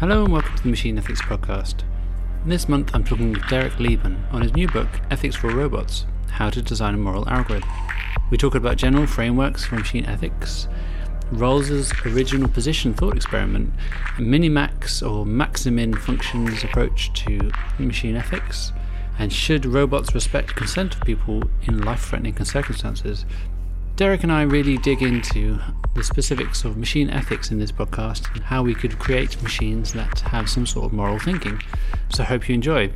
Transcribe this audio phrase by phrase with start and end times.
[0.00, 1.82] Hello and welcome to the Machine Ethics Podcast.
[2.46, 6.48] This month I'm talking with Derek Lieben on his new book, Ethics for Robots How
[6.48, 7.68] to Design a Moral Algorithm.
[8.30, 10.68] We talk about general frameworks for machine ethics,
[11.32, 13.74] Rawls's original position thought experiment,
[14.16, 18.72] Minimax or Maximin functions approach to machine ethics,
[19.18, 23.26] and should robots respect consent of people in life threatening circumstances,
[24.00, 25.60] Derek and I really dig into
[25.94, 30.20] the specifics of machine ethics in this podcast and how we could create machines that
[30.20, 31.60] have some sort of moral thinking.
[32.08, 32.90] So I hope you enjoy.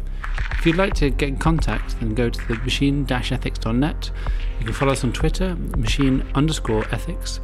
[0.53, 4.11] If you'd like to get in contact, then go to the machine-ethics.net.
[4.59, 7.39] You can follow us on Twitter, machine underscore ethics.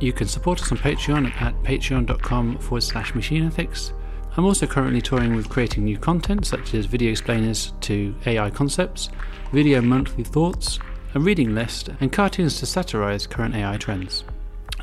[0.00, 3.92] You can support us on Patreon at patreon.com forward slash machine ethics.
[4.36, 9.08] I'm also currently touring with creating new content such as video explainers to AI concepts,
[9.52, 10.80] video monthly thoughts,
[11.18, 14.22] a reading list, and cartoons to satirize current AI trends.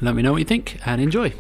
[0.02, 1.34] Let me know what you think and enjoy.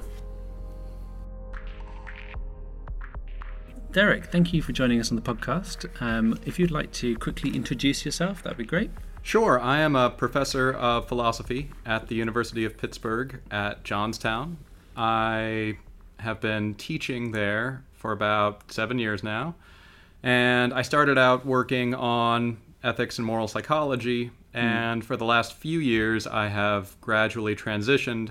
[3.91, 5.89] Derek, thank you for joining us on the podcast.
[6.01, 8.89] Um, if you'd like to quickly introduce yourself, that'd be great.
[9.21, 9.59] Sure.
[9.59, 14.57] I am a professor of philosophy at the University of Pittsburgh at Johnstown.
[14.95, 15.77] I
[16.19, 19.55] have been teaching there for about seven years now.
[20.23, 24.31] And I started out working on ethics and moral psychology.
[24.55, 25.05] And mm.
[25.05, 28.29] for the last few years, I have gradually transitioned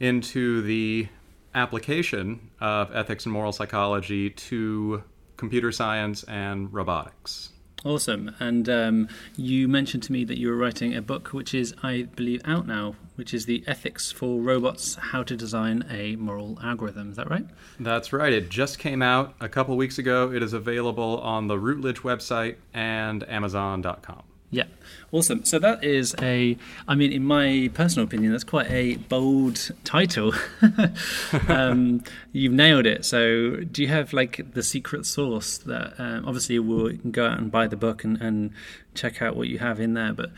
[0.00, 1.08] into the
[1.54, 5.04] application of ethics and moral psychology to
[5.36, 7.50] computer science and robotics.
[7.84, 8.34] Awesome.
[8.40, 12.02] And um, you mentioned to me that you were writing a book, which is, I
[12.14, 17.10] believe, out now, which is The Ethics for Robots How to Design a Moral Algorithm.
[17.10, 17.46] Is that right?
[17.78, 18.32] That's right.
[18.32, 20.30] It just came out a couple weeks ago.
[20.30, 24.24] It is available on the Routledge website and Amazon.com.
[24.52, 24.64] Yeah,
[25.12, 25.44] awesome.
[25.44, 26.56] So that is a,
[26.88, 30.34] I mean, in my personal opinion, that's quite a bold title.
[31.48, 33.04] um, you've nailed it.
[33.04, 37.52] So, do you have like the secret sauce that um, obviously we'll go out and
[37.52, 38.50] buy the book and, and
[38.94, 40.12] check out what you have in there?
[40.12, 40.32] But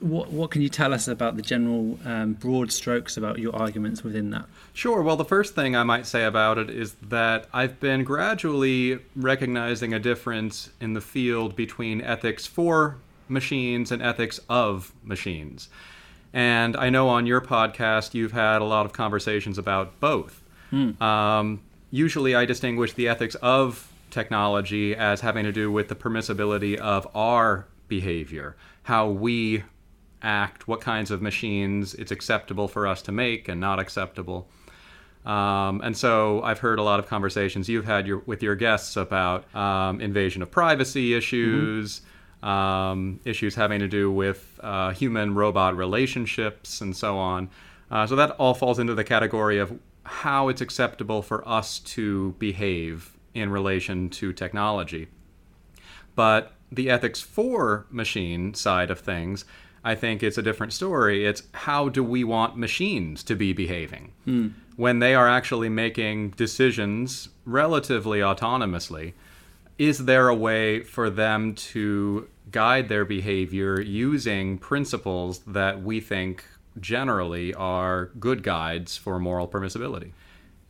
[0.00, 4.02] what what can you tell us about the general um, broad strokes about your arguments
[4.02, 4.46] within that?
[4.72, 5.02] Sure.
[5.02, 9.94] Well, the first thing I might say about it is that I've been gradually recognizing
[9.94, 12.96] a difference in the field between ethics for
[13.28, 15.68] machines and ethics of machines.
[16.32, 20.42] And I know on your podcast you've had a lot of conversations about both.
[20.72, 21.00] Mm.
[21.00, 21.60] Um,
[21.90, 27.06] usually I distinguish the ethics of technology as having to do with the permissibility of
[27.14, 29.64] our behavior, how we
[30.22, 34.48] act, what kinds of machines it's acceptable for us to make and not acceptable.
[35.24, 38.96] Um, and so I've heard a lot of conversations you've had your, with your guests
[38.96, 42.00] about um, invasion of privacy issues,
[42.42, 42.48] mm-hmm.
[42.48, 47.50] um, issues having to do with uh, human robot relationships, and so on.
[47.90, 52.32] Uh, so that all falls into the category of how it's acceptable for us to
[52.38, 55.06] behave in relation to technology.
[56.16, 59.44] But the ethics for machine side of things,
[59.84, 61.26] I think it's a different story.
[61.26, 64.12] It's how do we want machines to be behaving?
[64.24, 69.12] Hmm when they are actually making decisions relatively autonomously,
[69.78, 76.44] is there a way for them to guide their behavior using principles that we think
[76.80, 80.12] generally are good guides for moral permissibility?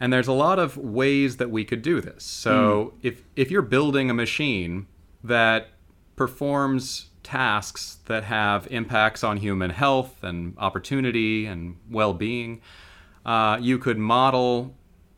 [0.00, 2.24] And there's a lot of ways that we could do this.
[2.24, 2.98] So mm.
[3.02, 4.88] if if you're building a machine
[5.22, 5.68] that
[6.16, 12.60] performs tasks that have impacts on human health and opportunity and well-being,
[13.24, 14.74] uh, you could model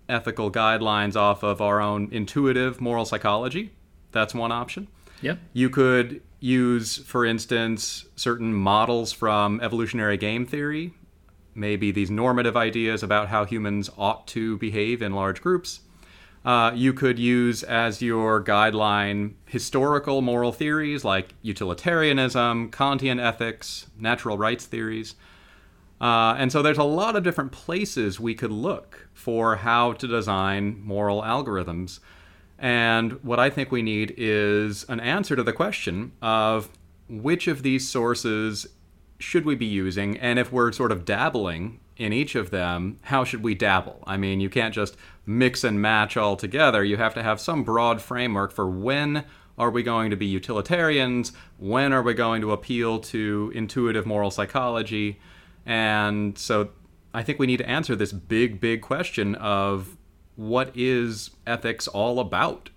[0.08, 3.72] ethical guidelines off of our own intuitive moral psychology.
[4.12, 4.88] That's one option.
[5.22, 5.38] Yep.
[5.54, 10.92] You could use, for instance, certain models from evolutionary game theory,
[11.54, 15.80] maybe these normative ideas about how humans ought to behave in large groups.
[16.44, 24.36] Uh, you could use as your guideline historical moral theories like utilitarianism, Kantian ethics, natural
[24.36, 25.14] rights theories.
[26.00, 30.06] Uh, and so there's a lot of different places we could look for how to
[30.06, 32.00] design moral algorithms.
[32.58, 36.68] And what I think we need is an answer to the question of
[37.08, 38.66] which of these sources
[39.18, 40.18] should we be using?
[40.18, 44.02] And if we're sort of dabbling in each of them, how should we dabble?
[44.06, 44.96] I mean, you can't just
[45.26, 46.84] mix and match all together.
[46.84, 49.24] You have to have some broad framework for when
[49.56, 51.32] are we going to be utilitarians?
[51.58, 55.20] When are we going to appeal to intuitive moral psychology?
[55.64, 56.70] And so
[57.12, 59.96] I think we need to answer this big, big question of
[60.36, 62.70] what is ethics all about?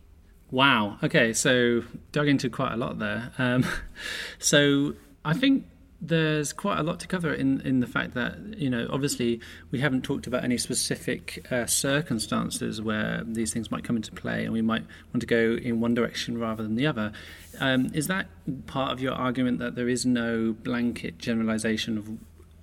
[0.52, 0.98] Wow.
[1.04, 3.32] Okay, so dug into quite a lot there.
[3.38, 3.66] Um,
[4.40, 4.94] so
[5.26, 5.66] I think
[6.00, 9.40] there's quite a lot to cover in, in the fact that, you know, obviously
[9.72, 14.44] we haven't talked about any specific uh, circumstances where these things might come into play
[14.44, 17.12] and we might want to go in one direction rather than the other.
[17.60, 18.28] Um, is that
[18.68, 22.10] part of your argument that there is no blanket generalization of,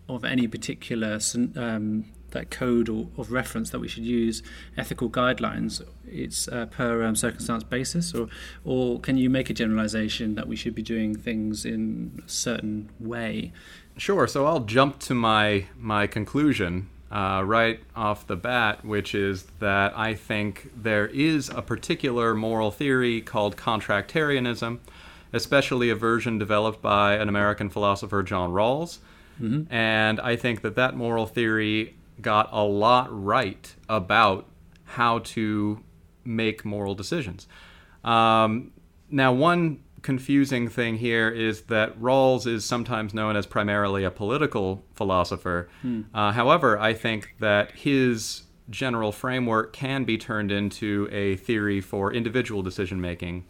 [0.09, 1.19] of any particular
[1.57, 2.05] um,
[2.35, 4.43] that code or, of reference that we should use
[4.77, 8.29] ethical guidelines it's uh, per um, circumstance basis or
[8.65, 12.91] or can you make a generalization that we should be doing things in a certain
[13.01, 13.53] way
[13.97, 19.45] sure so i'll jump to my my conclusion uh, right off the bat, which is
[19.61, 24.81] that I think there is a particular moral theory called contractarianism,
[25.33, 28.99] especially a version developed by an American philosopher, John Rawls.
[29.41, 29.73] Mm-hmm.
[29.73, 34.47] And I think that that moral theory got a lot right about
[34.85, 35.83] how to
[36.25, 37.47] make moral decisions.
[38.03, 38.73] Um,
[39.11, 44.85] now, one confusing thing here is that Rawls is sometimes known as primarily a political
[44.95, 45.69] philosopher.
[45.83, 46.03] Hmm.
[46.13, 52.13] Uh, however, I think that his general framework can be turned into a theory for
[52.13, 53.45] individual decision making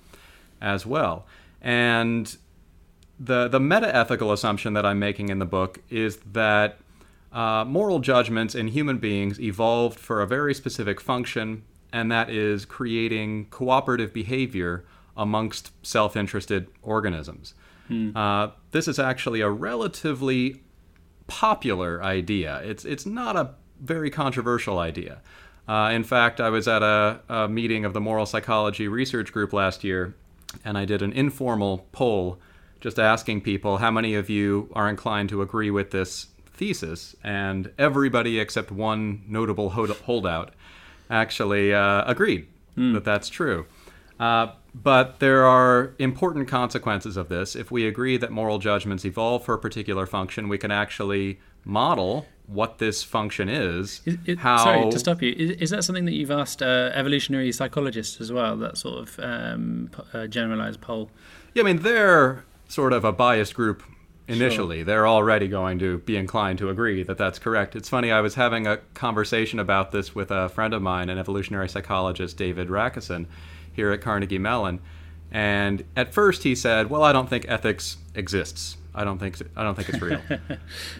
[0.60, 1.26] as well.
[1.60, 2.36] And
[3.18, 6.78] the the meta ethical assumption that I'm making in the book is that
[7.34, 12.64] uh, moral judgments in human beings evolved for a very specific function, and that is
[12.64, 14.84] creating cooperative behavior
[15.16, 17.54] amongst self interested organisms.
[17.88, 18.16] Hmm.
[18.16, 20.62] Uh, this is actually a relatively
[21.26, 22.60] popular idea.
[22.64, 25.20] It's, it's not a very controversial idea.
[25.66, 29.52] Uh, in fact, I was at a, a, meeting of the Moral Psychology Research Group
[29.52, 30.14] last year,
[30.64, 32.38] and I did an informal poll
[32.80, 37.70] just asking people how many of you are inclined to agree with this thesis, and
[37.78, 40.54] everybody except one notable holdout
[41.10, 42.46] actually uh, agreed
[42.76, 42.94] mm.
[42.94, 43.66] that that's true.
[44.18, 47.54] Uh, but there are important consequences of this.
[47.54, 52.26] If we agree that moral judgments evolve for a particular function, we can actually model
[52.46, 54.02] what this function is.
[54.04, 54.58] is it, how...
[54.58, 55.32] Sorry to stop you.
[55.32, 58.56] Is, is, that something that you've asked uh, evolutionary psychologists as well?
[58.56, 61.10] That sort of um, uh, generalized poll.
[61.54, 63.82] Yeah, I mean they're sort of a biased group
[64.28, 64.78] initially.
[64.78, 64.84] Sure.
[64.84, 67.76] They're already going to be inclined to agree that that's correct.
[67.76, 71.18] It's funny, I was having a conversation about this with a friend of mine, an
[71.18, 73.26] evolutionary psychologist, David Rakison,
[73.72, 74.80] here at Carnegie Mellon.
[75.30, 78.76] And at first he said, "Well, I don't think ethics exists.
[78.94, 80.58] I don't think I don't think it's real." sure.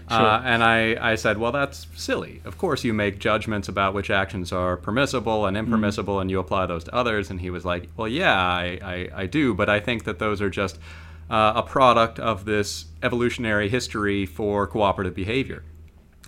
[0.09, 2.43] uh, and I, I said, "Well, that's silly.
[2.45, 6.23] Of course, you make judgments about which actions are permissible and impermissible, mm.
[6.23, 9.27] and you apply those to others." And he was like, "Well, yeah, I, I, I
[9.27, 10.81] do, but I think that those are just
[11.31, 15.65] uh, a product of this evolutionary history for cooperative behavior.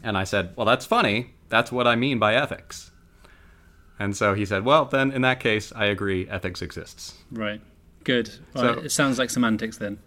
[0.03, 1.35] And I said, Well, that's funny.
[1.49, 2.91] That's what I mean by ethics.
[3.99, 7.15] And so he said, Well, then in that case, I agree, ethics exists.
[7.31, 7.61] Right.
[8.05, 8.31] Good.
[8.55, 9.99] Well, so, it sounds like semantics then.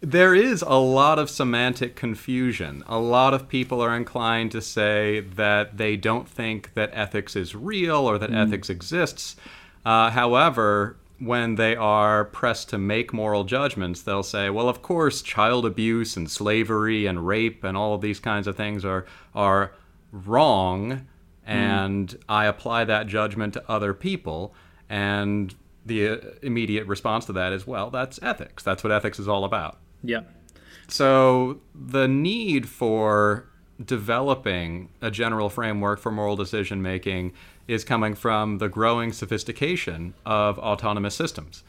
[0.00, 2.82] There is a lot of semantic confusion.
[2.86, 7.54] A lot of people are inclined to say that they don't think that ethics is
[7.54, 8.36] real or that mm.
[8.36, 9.36] ethics exists.
[9.84, 15.22] Uh, however, when they are pressed to make moral judgments, they'll say, well, of course,
[15.22, 19.72] child abuse and slavery and rape and all of these kinds of things are, are
[20.10, 21.06] wrong,
[21.46, 22.22] and mm.
[22.28, 24.54] I apply that judgment to other people.
[24.88, 25.54] And
[25.86, 28.62] the uh, immediate response to that is, well, that's ethics.
[28.62, 29.78] That's what ethics is all about.
[30.02, 30.22] Yeah.
[30.88, 33.48] So the need for
[33.82, 37.32] developing a general framework for moral decision making
[37.66, 41.62] is coming from the growing sophistication of autonomous systems.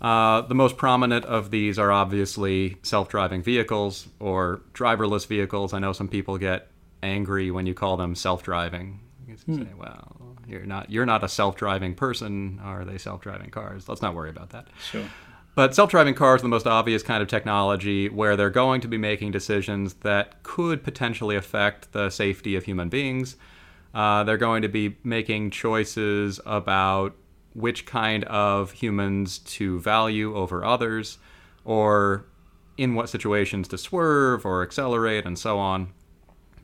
[0.00, 5.74] Uh, the most prominent of these are obviously self driving vehicles or driverless vehicles.
[5.74, 6.68] I know some people get
[7.02, 9.00] angry when you call them self driving.
[9.28, 9.62] You hmm.
[9.62, 12.60] say, well, you're not, you're not a self driving person.
[12.62, 13.88] Are they self driving cars?
[13.88, 14.68] Let's not worry about that.
[14.90, 15.04] Sure.
[15.54, 18.88] But self driving cars are the most obvious kind of technology where they're going to
[18.88, 23.36] be making decisions that could potentially affect the safety of human beings
[23.94, 27.14] uh, they're going to be making choices about
[27.54, 31.18] which kind of humans to value over others,
[31.64, 32.24] or
[32.76, 35.92] in what situations to swerve or accelerate, and so on.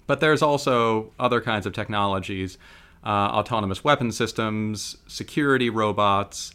[0.07, 2.59] But there's also other kinds of technologies
[3.05, 6.53] uh, autonomous weapon systems, security robots,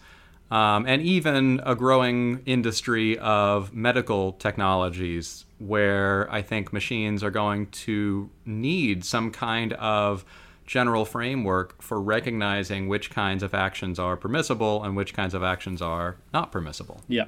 [0.52, 7.68] um, and even a growing industry of medical technologies where I think machines are going
[7.68, 10.26] to need some kind of
[10.66, 15.82] general framework for recognizing which kinds of actions are permissible and which kinds of actions
[15.82, 17.02] are not permissible.
[17.08, 17.26] Yeah.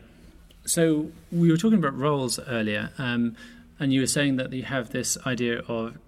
[0.66, 3.36] So we were talking about Rawls earlier, um,
[3.80, 6.06] and you were saying that you have this idea of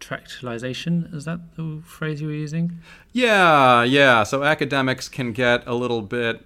[0.00, 1.14] contractualization.
[1.14, 2.80] Is that the phrase you were using?
[3.12, 4.22] Yeah, yeah.
[4.22, 6.44] So academics can get a little bit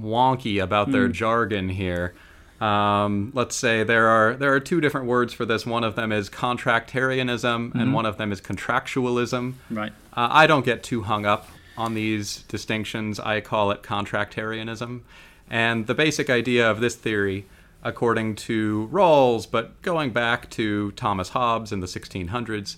[0.00, 1.12] wonky about their mm.
[1.12, 2.14] jargon here.
[2.60, 5.66] Um, let's say there are there are two different words for this.
[5.66, 9.54] One of them is contractarianism, and one of them is contractualism.
[9.70, 9.92] Right.
[10.14, 13.20] Uh, I don't get too hung up on these distinctions.
[13.20, 15.02] I call it contractarianism.
[15.50, 17.44] And the basic idea of this theory,
[17.86, 22.76] according to Rawls, but going back to Thomas Hobbes in the 1600s,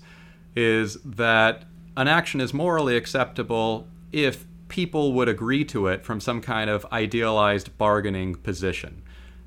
[0.55, 1.65] is that
[1.97, 6.85] an action is morally acceptable if people would agree to it from some kind of
[6.93, 9.03] idealized bargaining position.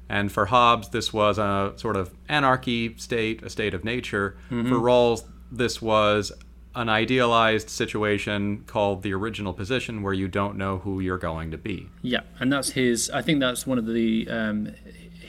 [0.10, 4.38] And for Hobbes, this was a sort of anarchy state, a state of nature.
[4.50, 6.32] For Rawls, this was
[6.74, 11.58] an idealized situation called the original position where you don't know who you're going to
[11.58, 11.90] be.
[12.02, 13.10] Yeah, and that's his.
[13.10, 14.74] I think that's one of the um,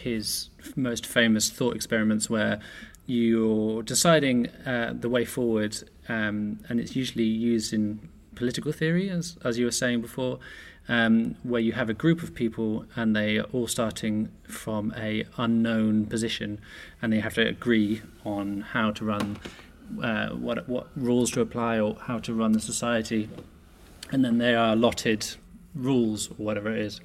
[0.03, 2.61] his most famous thought experiments where
[3.07, 5.77] you're deciding uh, the way forward,
[6.09, 10.39] um, and it's usually used in political theory, as as you were saying before,
[10.89, 15.25] um, where you have a group of people and they are all starting from a
[15.37, 16.61] unknown position,
[17.01, 19.39] and they have to agree on how to run,
[20.03, 23.29] uh, what what rules to apply or how to run the society,
[24.13, 25.27] and then they are allotted
[25.75, 27.01] rules or whatever it is.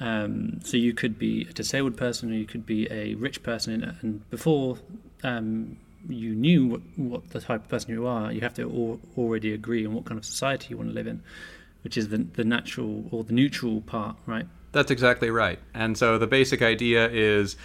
[0.00, 3.96] Um, so you could be a disabled person, or you could be a rich person,
[4.00, 4.78] and before
[5.24, 5.76] um,
[6.08, 9.52] you knew what, what the type of person you are, you have to al- already
[9.52, 11.22] agree on what kind of society you want to live in,
[11.82, 14.46] which is the the natural or the neutral part, right?
[14.72, 15.58] That's exactly right.
[15.74, 17.56] And so the basic idea is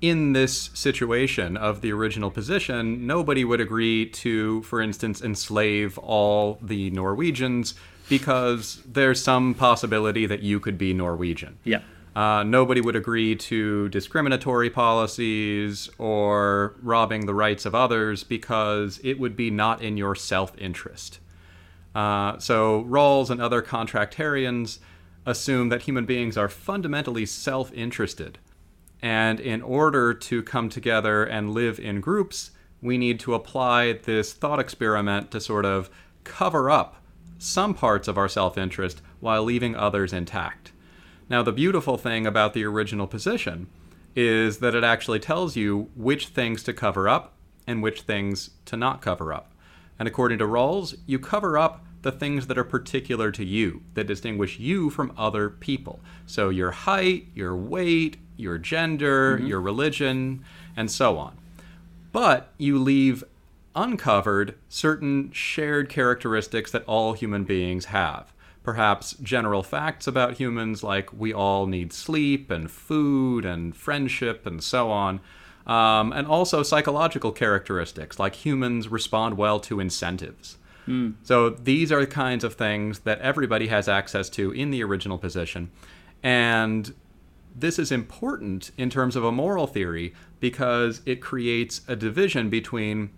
[0.00, 6.58] in this situation of the original position, nobody would agree to, for instance, enslave all
[6.62, 7.74] the Norwegians
[8.08, 11.58] because there's some possibility that you could be Norwegian.
[11.64, 11.80] Yeah.
[12.16, 19.20] Uh, nobody would agree to discriminatory policies or robbing the rights of others because it
[19.20, 21.20] would be not in your self interest.
[21.94, 24.78] Uh, so, Rawls and other contractarians
[25.26, 28.38] assume that human beings are fundamentally self interested.
[29.00, 32.50] And in order to come together and live in groups,
[32.82, 35.88] we need to apply this thought experiment to sort of
[36.24, 36.97] cover up
[37.38, 40.72] some parts of our self interest while leaving others intact.
[41.30, 43.68] Now, the beautiful thing about the original position
[44.16, 47.34] is that it actually tells you which things to cover up
[47.66, 49.52] and which things to not cover up.
[49.98, 54.06] And according to Rawls, you cover up the things that are particular to you, that
[54.06, 56.00] distinguish you from other people.
[56.26, 59.46] So your height, your weight, your gender, mm-hmm.
[59.46, 60.44] your religion,
[60.76, 61.36] and so on.
[62.12, 63.24] But you leave
[63.78, 68.32] uncovered certain shared characteristics that all human beings have.
[68.64, 74.62] Perhaps general facts about humans, like we all need sleep and food and friendship and
[74.62, 75.20] so on.
[75.66, 80.58] Um, and also psychological characteristics, like humans respond well to incentives.
[81.22, 85.18] So these are the kinds of things that everybody has access to in the original
[85.18, 85.70] position.
[86.22, 86.94] And
[87.54, 93.10] this is important in terms of a moral theory because it creates a division between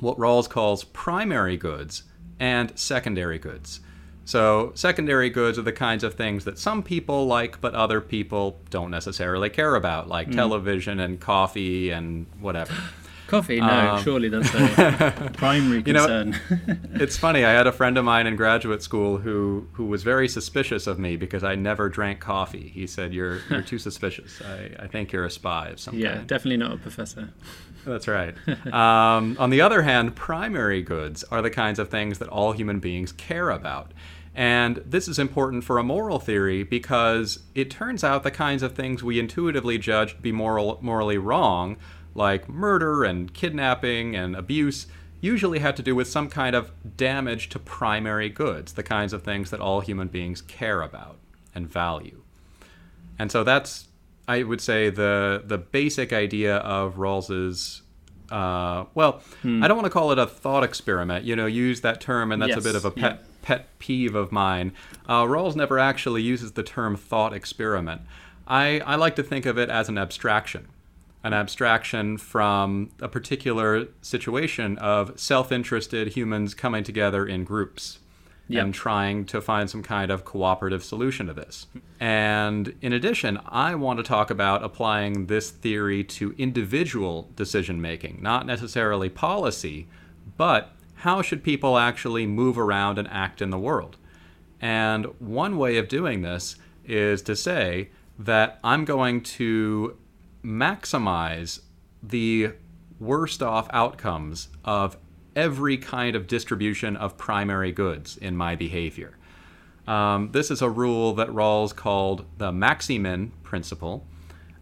[0.00, 2.02] what Rawls calls primary goods
[2.38, 3.80] and secondary goods.
[4.24, 8.58] So, secondary goods are the kinds of things that some people like, but other people
[8.70, 12.74] don't necessarily care about, like television and coffee and whatever.
[13.28, 13.60] Coffee?
[13.60, 16.32] No, Um, surely that's a primary You know-
[16.94, 17.44] it's funny.
[17.44, 20.98] I had a friend of mine in graduate school who who was very suspicious of
[20.98, 22.68] me because I never drank coffee.
[22.72, 24.40] He said, "You're you're too suspicious.
[24.42, 27.30] I, I think you're a spy of some yeah, kind." Yeah, definitely not a professor.
[27.86, 28.34] That's right.
[28.66, 32.80] um, on the other hand, primary goods are the kinds of things that all human
[32.80, 33.92] beings care about.
[34.34, 38.74] And this is important for a moral theory because it turns out the kinds of
[38.74, 41.76] things we intuitively judge to be moral, morally wrong,
[42.14, 44.88] like murder and kidnapping and abuse,
[45.20, 49.22] usually have to do with some kind of damage to primary goods, the kinds of
[49.22, 51.16] things that all human beings care about
[51.54, 52.22] and value.
[53.18, 53.88] And so that's,
[54.28, 57.82] I would say, the the basic idea of Rawls's.
[58.30, 61.24] Uh, well, I don't want to call it a thought experiment.
[61.24, 63.08] You know, use that term, and that's a bit of a yeah.
[63.08, 64.72] pet pet peeve of mine.
[65.08, 68.02] Uh, Rawls never actually uses the term thought experiment.
[68.48, 70.66] I, I like to think of it as an abstraction,
[71.22, 78.00] an abstraction from a particular situation of self-interested humans coming together in groups
[78.48, 78.64] Yep.
[78.64, 81.66] and trying to find some kind of cooperative solution to this.
[81.98, 88.20] And in addition, I want to talk about applying this theory to individual decision making,
[88.22, 89.88] not necessarily policy,
[90.36, 93.96] but how should people actually move around and act in the world?
[94.60, 99.96] And one way of doing this is to say that I'm going to
[100.44, 101.60] maximize
[102.02, 102.52] the
[102.98, 104.96] worst off outcomes of
[105.36, 109.16] every kind of distribution of primary goods in my behavior.
[109.86, 114.04] Um, this is a rule that Rawls called the maximin principle.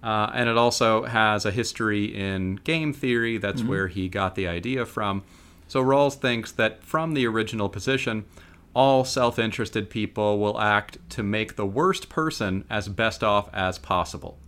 [0.03, 3.39] Uh, and it also has a history in game theory.
[3.39, 5.23] That's where he got the idea from.
[5.67, 8.27] So Rawls thinks that from the original position,
[8.75, 13.79] all self interested people will act to make the worst person as best off as
[13.79, 14.39] possible.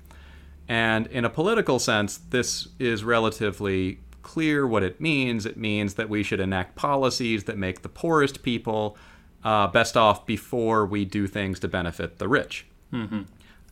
[0.68, 5.47] And in a political sense, this is relatively clear what it means.
[5.47, 8.97] It means that we should enact policies that make the poorest people
[9.45, 12.66] uh, best off before we do things to benefit the rich.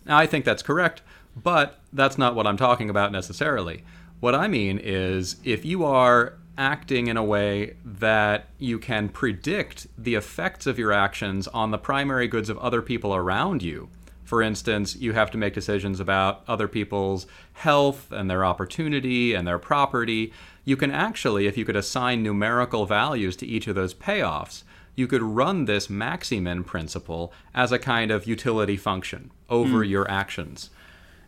[0.07, 1.03] Now, I think that's correct,
[1.35, 3.83] but that's not what I'm talking about necessarily.
[4.21, 9.89] What I mean is if you are acting in a way that you can predict
[9.99, 13.89] the effects of your actions on the primary goods of other people around you,
[14.25, 19.47] for instance, you have to make decisions about other people's health and their opportunity and
[19.47, 20.33] their property.
[20.65, 24.63] You can actually, if you could assign numerical values to each of those payoffs,
[24.97, 29.91] you could run this maximin principle as a kind of utility function over hmm.
[29.91, 30.71] your actions.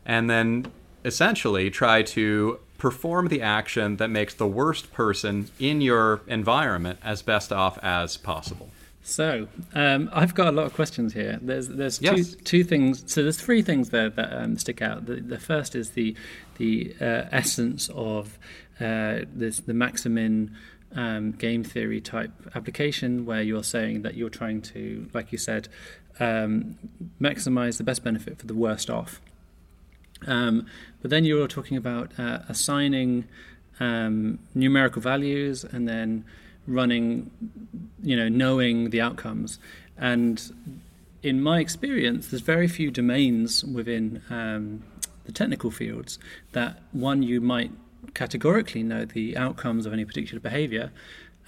[0.06, 0.72] And then
[1.04, 7.22] essentially try to perform the action that makes the worst person in your environment as
[7.22, 8.70] best off as possible.
[9.08, 11.38] So um, I've got a lot of questions here.
[11.40, 12.30] There's there's Yes.
[12.34, 13.04] two two things.
[13.06, 15.06] So there's three things there that um, stick out.
[15.06, 16.16] The, the first is the
[16.58, 18.36] the uh, essence of
[18.80, 20.56] uh, this the Maximin
[20.96, 25.68] um, game theory type application, where you're saying that you're trying to, like you said,
[26.18, 26.76] um,
[27.20, 29.20] maximize the best benefit for the worst off.
[30.26, 30.66] Um,
[31.00, 33.26] but then you're talking about uh, assigning
[33.78, 36.24] um, numerical values and then
[36.66, 37.30] running,
[38.02, 39.58] you know, knowing the outcomes.
[39.96, 40.40] And
[41.22, 44.82] in my experience, there's very few domains within um,
[45.24, 46.18] the technical fields
[46.52, 47.72] that one you might
[48.14, 50.90] categorically know the outcomes of any particular behavior,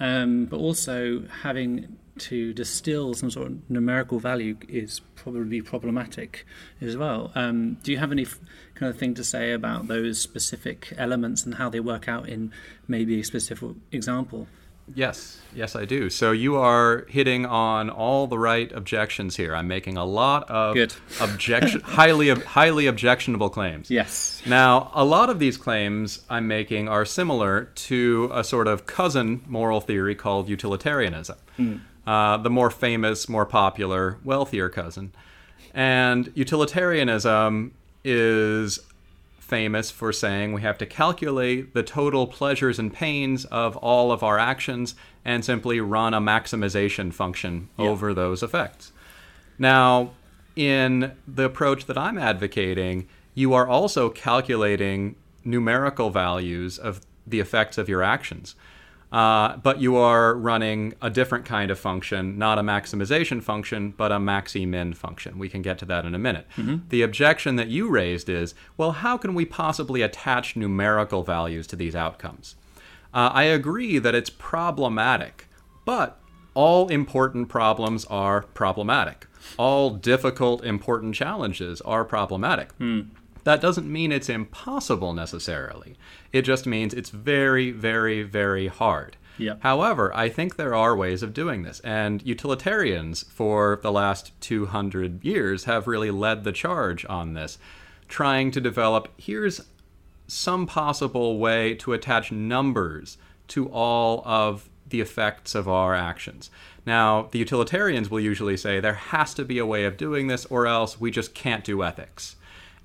[0.00, 6.44] um, but also having to distill some sort of numerical value is probably problematic
[6.80, 7.30] as well.
[7.34, 8.40] Um, do you have any f-
[8.74, 12.52] kind of thing to say about those specific elements and how they work out in
[12.88, 14.48] maybe a specific example?
[14.94, 16.10] Yes, yes, I do.
[16.10, 19.54] So you are hitting on all the right objections here.
[19.54, 20.94] I'm making a lot of Good.
[21.20, 23.90] objection, highly, highly objectionable claims.
[23.90, 24.42] Yes.
[24.46, 29.42] Now, a lot of these claims I'm making are similar to a sort of cousin
[29.46, 31.36] moral theory called utilitarianism.
[32.06, 35.12] Uh, the more famous, more popular, wealthier cousin.
[35.74, 37.74] And utilitarianism
[38.04, 38.78] is
[39.48, 44.22] famous for saying we have to calculate the total pleasures and pains of all of
[44.22, 48.92] our actions and simply run a maximization function over those effects.
[49.58, 50.10] Now,
[50.54, 57.78] in the approach that I'm advocating, you are also calculating numerical values of the effects
[57.78, 58.54] of your actions.
[59.10, 64.12] Uh, but you are running a different kind of function, not a maximization function, but
[64.12, 65.38] a maxi-min function.
[65.38, 66.46] We can get to that in a minute.
[66.90, 71.76] The objection that you raised is, well, how can we possibly attach numerical values to
[71.76, 72.56] these outcomes?
[73.14, 75.48] Uh, I agree that it's problematic,
[75.86, 76.20] but
[76.52, 79.26] all important problems are problematic.
[79.56, 82.70] All difficult, important challenges are problematic.
[83.44, 85.96] That doesn't mean it's impossible necessarily.
[86.32, 89.16] It just means it's very, very, very hard.
[89.38, 89.54] Yeah.
[89.60, 95.24] However, I think there are ways of doing this, and utilitarians for the last 200
[95.24, 97.56] years have really led the charge on this,
[98.08, 99.60] trying to develop here's
[100.26, 103.16] some possible way to attach numbers
[103.48, 106.50] to all of the effects of our actions.
[106.84, 110.46] Now, the utilitarians will usually say there has to be a way of doing this,
[110.46, 112.36] or else we just can't do ethics.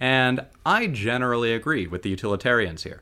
[0.04, 3.02] And I generally agree with the utilitarians here.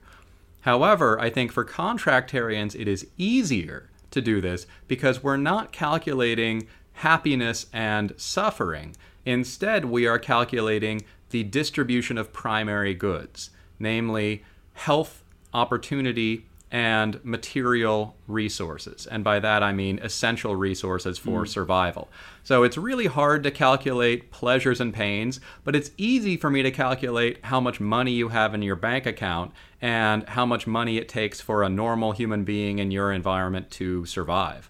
[0.62, 6.68] However, I think for contractarians, it is easier to do this because we're not calculating
[6.94, 8.96] happiness and suffering.
[9.26, 15.24] Instead, we are calculating the distribution of primary goods, namely health,
[15.56, 19.06] opportunity, and material resources.
[19.06, 22.10] And by that I mean essential resources for survival.
[22.44, 26.72] So it's really hard to calculate pleasures and pains, but it's easy for me to
[26.72, 31.10] calculate how much money you have in your bank account and how much money it
[31.10, 34.70] takes for a normal human being in your environment to survive.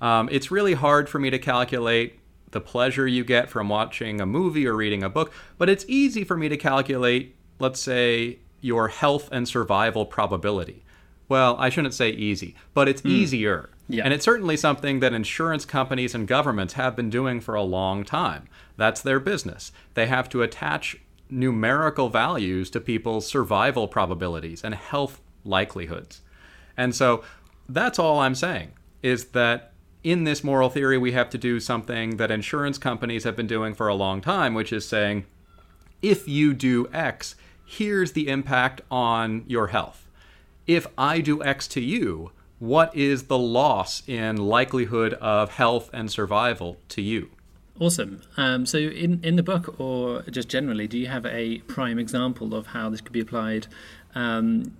[0.00, 2.20] Um, it's really hard for me to calculate
[2.52, 6.24] the pleasure you get from watching a movie or reading a book, but it's easy
[6.24, 10.84] for me to calculate, let's say, your health and survival probability.
[11.28, 13.08] Well, I shouldn't say easy, but it's hmm.
[13.08, 13.70] easier.
[13.88, 14.04] Yeah.
[14.04, 18.04] And it's certainly something that insurance companies and governments have been doing for a long
[18.04, 18.48] time.
[18.76, 19.72] That's their business.
[19.94, 20.96] They have to attach
[21.30, 26.22] numerical values to people's survival probabilities and health likelihoods.
[26.76, 27.24] And so
[27.68, 29.72] that's all I'm saying is that
[30.04, 33.74] in this moral theory, we have to do something that insurance companies have been doing
[33.74, 35.26] for a long time, which is saying
[36.00, 37.34] if you do X,
[37.66, 40.07] here's the impact on your health.
[40.68, 46.10] If I do X to you, what is the loss in likelihood of health and
[46.10, 47.30] survival to you?
[47.80, 48.20] Awesome.
[48.36, 52.54] Um, so, in, in the book, or just generally, do you have a prime example
[52.54, 53.66] of how this could be applied
[54.14, 54.72] um,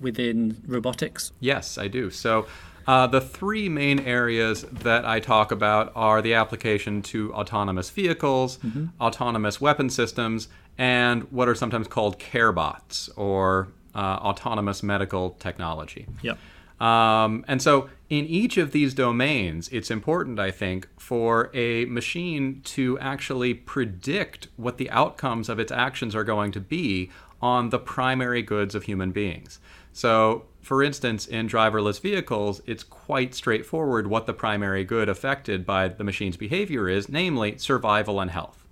[0.00, 1.30] within robotics?
[1.38, 2.10] Yes, I do.
[2.10, 2.46] So,
[2.88, 8.58] uh, the three main areas that I talk about are the application to autonomous vehicles,
[8.58, 8.86] mm-hmm.
[9.00, 13.68] autonomous weapon systems, and what are sometimes called care bots or
[14.00, 16.06] autonomous medical technology.
[16.22, 16.38] Yep.
[16.80, 22.60] Um, and so, in each of these domains, it's important, I think, for a machine
[22.64, 27.78] to actually predict what the outcomes of its actions are going to be on the
[27.78, 29.58] primary goods of human beings.
[29.92, 35.88] So, for instance, in driverless vehicles, it's quite straightforward what the primary good affected by
[35.88, 38.64] the machine's behavior is, namely survival and health.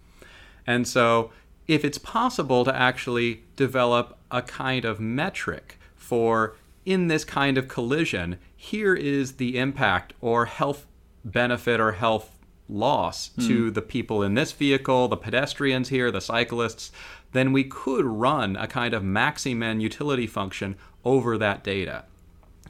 [0.67, 1.31] And so,
[1.67, 7.69] if it's possible to actually develop a kind of metric for in this kind of
[7.69, 10.87] collision, here is the impact or health
[11.25, 12.31] benefit or health
[12.69, 13.47] loss mm.
[13.47, 16.93] to the people in this vehicle, the pedestrians here, the cyclists,
[17.33, 22.05] then we could run a kind of maximin utility function over that data.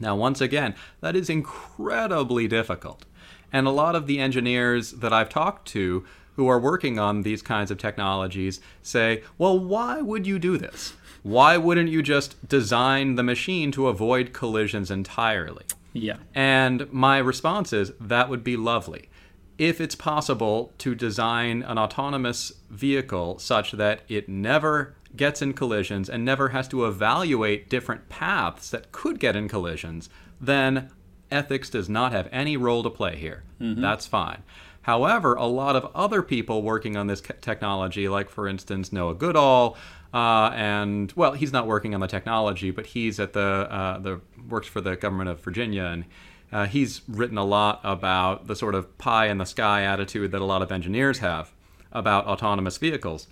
[0.01, 3.05] Now, once again, that is incredibly difficult.
[3.53, 6.05] And a lot of the engineers that I've talked to
[6.37, 10.95] who are working on these kinds of technologies say, well, why would you do this?
[11.23, 15.65] Why wouldn't you just design the machine to avoid collisions entirely?
[15.93, 16.17] Yeah.
[16.35, 19.09] And my response is that would be lovely.
[19.57, 26.11] If it's possible to design an autonomous vehicle such that it never gets in collisions
[26.11, 30.91] and never has to evaluate different paths that could get in collisions, then
[31.31, 33.45] ethics does not have any role to play here.
[33.61, 33.81] Mm-hmm.
[33.81, 34.43] That's fine.
[34.85, 39.79] However, a lot of other people working on this technology, like for instance Noah Goodall,
[40.13, 44.21] uh, and well, he's not working on the technology, but he's at the uh, the
[44.47, 46.05] works for the government of Virginia, and
[46.53, 50.43] uh, he's written a lot about the sort of pie in the sky attitude that
[50.43, 51.55] a lot of engineers have
[51.91, 53.27] about autonomous vehicles,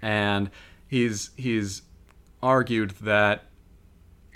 [0.00, 0.52] and
[0.86, 1.82] he's he's
[2.40, 3.46] argued that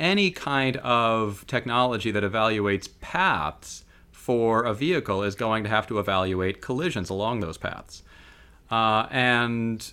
[0.01, 3.85] any kind of technology that evaluates paths
[4.25, 8.03] for a vehicle is going to have to evaluate collisions along those paths.
[8.71, 9.93] Uh, and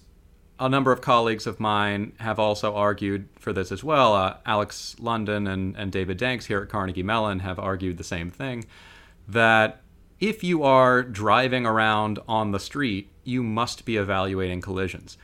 [0.58, 4.14] a number of colleagues of mine have also argued for this as well.
[4.14, 8.32] Uh, Alex London and, and David Danks here at Carnegie Mellon have argued the same
[8.32, 8.64] thing
[9.28, 9.82] that
[10.22, 15.18] if you are driving around on the street, you must be evaluating collisions.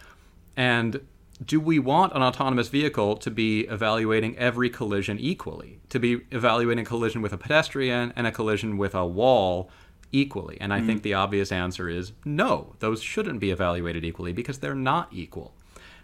[0.57, 0.99] And
[1.43, 5.79] do we want an autonomous vehicle to be evaluating every collision equally?
[5.89, 9.69] To be evaluating a collision with a pedestrian and a collision with a wall
[10.11, 10.57] equally?
[10.59, 10.87] And I mm.
[10.87, 15.53] think the obvious answer is no, those shouldn't be evaluated equally because they're not equal.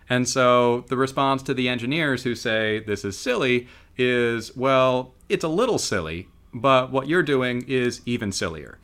[0.10, 3.68] And so the response to the engineers who say this is silly
[3.98, 8.78] is well, it's a little silly, but what you're doing is even sillier.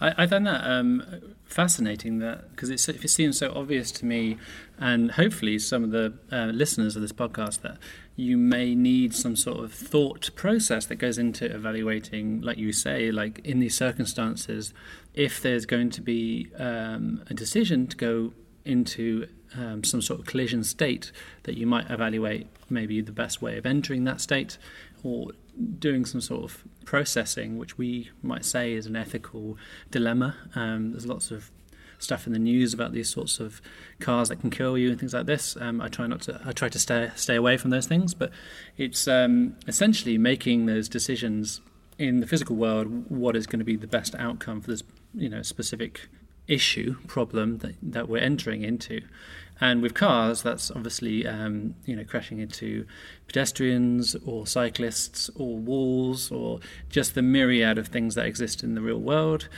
[0.00, 4.36] I, I that um, fascinating that because it, seems so obvious to me,
[4.78, 7.78] and hopefully some of the uh, listeners of this podcast that
[8.16, 13.10] you may need some sort of thought process that goes into evaluating, like you say,
[13.10, 14.72] like in these circumstances,
[15.14, 18.32] if there's going to be um, a decision to go
[18.64, 21.12] into um, some sort of collision state,
[21.44, 24.58] that you might evaluate maybe the best way of entering that state
[25.02, 25.30] or
[25.78, 29.56] doing some sort of processing, which we might say is an ethical
[29.90, 30.36] dilemma.
[30.54, 31.50] Um, there's lots of
[31.98, 33.60] stuff in the news about these sorts of
[34.00, 35.56] cars that can kill you and things like this.
[35.60, 36.40] Um, I try not to.
[36.44, 38.30] I try to stay stay away from those things, but
[38.76, 41.60] it's um, essentially making those decisions
[41.98, 43.10] in the physical world.
[43.10, 44.82] What is going to be the best outcome for this,
[45.14, 46.08] you know, specific
[46.48, 49.00] issue problem that that we're entering into,
[49.60, 52.86] and with cars, that's obviously um, you know crashing into
[53.26, 58.80] pedestrians or cyclists or walls or just the myriad of things that exist in the
[58.80, 59.48] real world.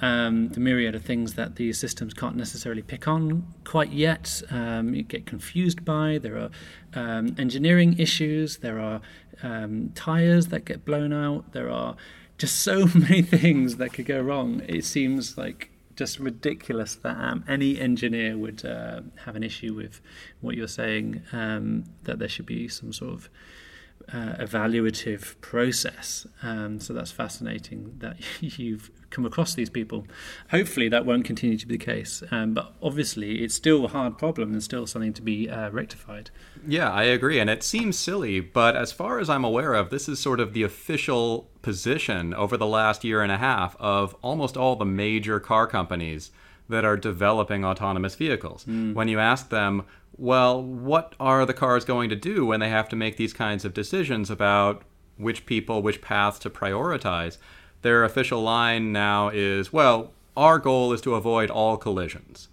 [0.00, 4.94] Um, the myriad of things that these systems can't necessarily pick on quite yet, um,
[4.94, 6.18] you get confused by.
[6.18, 6.50] There are
[6.94, 9.00] um, engineering issues, there are
[9.42, 11.96] um, tires that get blown out, there are
[12.38, 14.62] just so many things that could go wrong.
[14.68, 20.00] It seems like just ridiculous that um, any engineer would uh, have an issue with
[20.40, 23.28] what you're saying, um, that there should be some sort of
[24.12, 26.26] uh, evaluative process.
[26.42, 30.06] Um, so that's fascinating that you've come across these people.
[30.50, 32.22] Hopefully, that won't continue to be the case.
[32.30, 36.30] Um, but obviously, it's still a hard problem and still something to be uh, rectified.
[36.66, 37.38] Yeah, I agree.
[37.38, 40.52] And it seems silly, but as far as I'm aware of, this is sort of
[40.52, 45.40] the official position over the last year and a half of almost all the major
[45.40, 46.30] car companies
[46.68, 48.64] that are developing autonomous vehicles.
[48.66, 48.94] Mm.
[48.94, 49.84] When you ask them,
[50.18, 53.64] well, what are the cars going to do when they have to make these kinds
[53.64, 54.82] of decisions about
[55.16, 57.38] which people, which paths to prioritize?
[57.82, 62.48] Their official line now is, well, our goal is to avoid all collisions.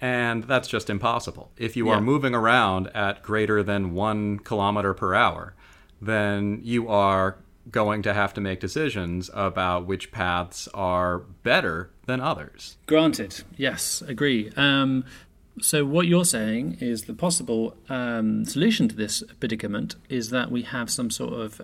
[0.00, 1.50] And that's just impossible.
[1.56, 1.94] If you Yeah.
[1.96, 5.54] are moving around at greater than one kilometer per hour,
[6.00, 7.36] then you are
[7.70, 12.78] going to have to make decisions about which paths are better than others.
[12.86, 14.50] Granted, yes, agree.
[14.56, 15.04] Um,
[15.60, 20.62] so what you're saying is the possible um, solution to this predicament is that we
[20.62, 21.60] have some sort of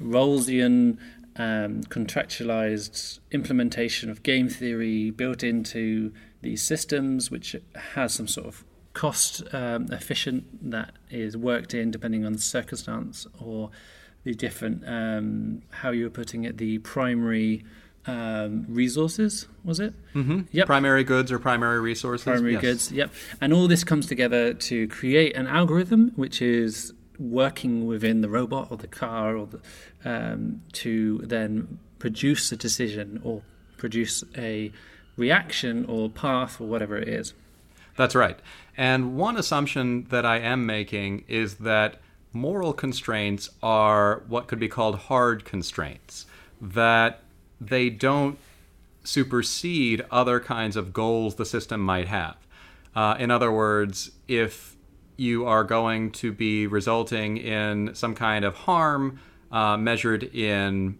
[0.00, 0.98] Rawlsian
[1.36, 7.56] um, contractualized implementation of game theory built into these systems, which
[7.94, 13.26] has some sort of cost um, efficient that is worked in depending on the circumstance
[13.40, 13.70] or
[14.24, 17.64] the different um, how you were putting it the primary
[18.06, 20.40] um, resources was it Mm-hmm.
[20.52, 20.66] Yep.
[20.66, 22.24] Primary goods or primary resources.
[22.24, 22.62] primary Yes.
[22.62, 28.20] goods yep and all this comes together to create an algorithm which is working within
[28.20, 29.60] the robot or the car or the,
[30.04, 33.42] um, to then produce a decision or
[33.76, 34.72] produce a
[35.16, 37.34] reaction or path or whatever it is
[37.96, 38.38] That's right.
[38.76, 41.96] And one assumption that I am making is that
[42.32, 46.24] moral constraints are what could be called hard constraints,
[46.60, 47.20] that
[47.68, 48.38] they don't
[49.04, 52.36] supersede other kinds of goals the system might have.
[52.94, 54.76] Uh, in other words, if
[55.16, 59.18] you are going to be resulting in some kind of harm
[59.50, 60.98] uh, measured in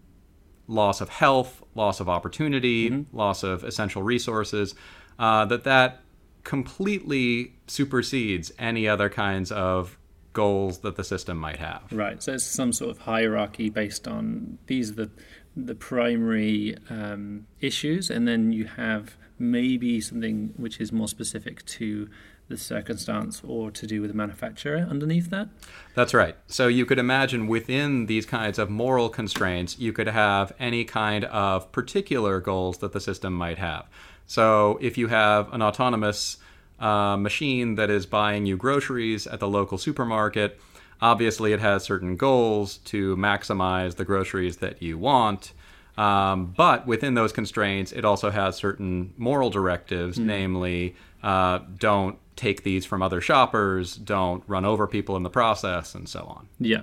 [0.68, 4.75] loss of health, loss of opportunity, loss of essential resources,
[5.18, 6.01] uh, that that
[6.44, 9.98] completely supersedes any other kinds of
[10.33, 11.83] goals that the system might have.
[11.92, 12.22] Right.
[12.22, 15.11] So it's some sort of hierarchy based on these are the
[15.56, 22.08] the primary um, issues, and then you have maybe something which is more specific to
[22.48, 25.48] the circumstance or to do with the manufacturer underneath that.
[25.94, 26.36] That's right.
[26.46, 31.24] So you could imagine within these kinds of moral constraints, you could have any kind
[31.24, 33.86] of particular goals that the system might have.
[34.26, 36.36] So if you have an autonomous
[36.78, 40.60] uh, machine that is buying you groceries at the local supermarket,
[41.02, 45.52] obviously it has certain goals to maximize the groceries that you want.
[45.98, 52.62] Um, but within those constraints, it also has certain moral directives, namely, uh, don't take
[52.62, 56.48] these from other shoppers, don't run over people in the process, and so on.
[56.58, 56.80] Yeah.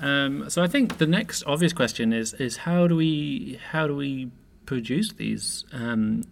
[0.00, 3.96] Um, so I think the next obvious question is is how do we how do
[3.96, 4.30] we
[4.66, 6.24] produce these um,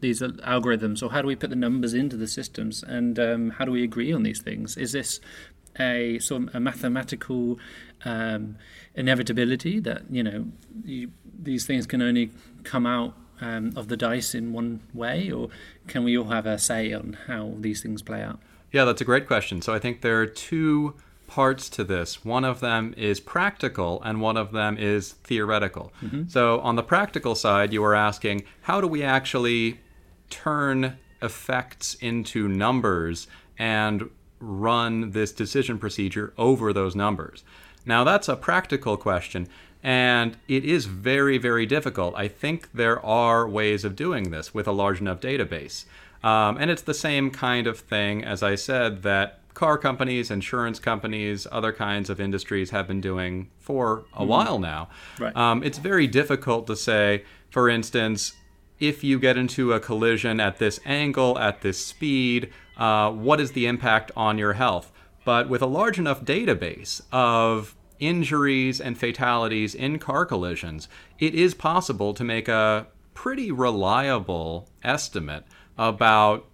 [0.00, 3.64] these algorithms or how do we put the numbers into the systems and um, how
[3.64, 4.76] do we agree on these things?
[4.76, 5.20] Is this
[5.78, 7.58] a sort of a mathematical
[8.04, 8.56] um,
[8.94, 10.46] inevitability that you know
[10.84, 12.30] you, these things can only
[12.64, 15.48] come out um, of the dice in one way, or
[15.86, 18.40] can we all have a say on how these things play out?
[18.72, 19.62] Yeah, that's a great question.
[19.62, 20.94] So I think there are two
[21.26, 22.24] parts to this.
[22.24, 25.92] One of them is practical, and one of them is theoretical.
[26.28, 29.80] So on the practical side, you are asking how do we actually
[30.30, 33.26] turn effects into numbers
[33.58, 37.44] and run this decision procedure over those numbers?
[37.84, 39.48] Now, that's a practical question,
[39.82, 42.14] and it is very, very difficult.
[42.16, 45.84] I think there are ways of doing this with a large enough database.
[46.22, 50.78] Um, and it's the same kind of thing, as I said, that car companies, insurance
[50.78, 54.88] companies, other kinds of industries have been doing for a while now.
[55.18, 55.34] Right.
[55.36, 58.34] Um, it's very difficult to say, for instance,
[58.78, 63.52] if you get into a collision at this angle, at this speed, uh, what is
[63.52, 64.92] the impact on your health?
[65.24, 70.88] But with a large enough database of injuries and fatalities in car collisions,
[71.18, 75.44] it is possible to make a pretty reliable estimate
[75.76, 76.46] about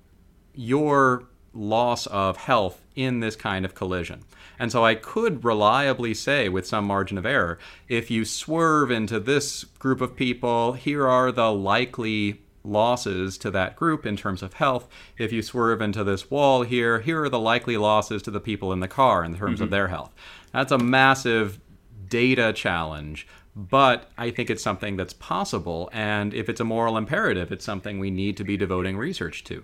[0.55, 4.25] your loss of health in this kind of collision.
[4.59, 7.59] And so I could reliably say, with some margin of error,
[7.89, 13.77] if you swerve into this group of people, here are the likely losses to that
[13.77, 14.89] group in terms of health.
[15.19, 18.73] If you swerve into this wall here, here are the likely losses to the people
[18.73, 19.73] in the car in terms of mm-hmm.
[19.73, 20.13] their health.
[20.53, 21.61] That's a massive
[22.09, 25.91] data challenge, but I think it's something that's possible.
[25.93, 29.63] And if it's a moral imperative, it's something we need to be devoting research to.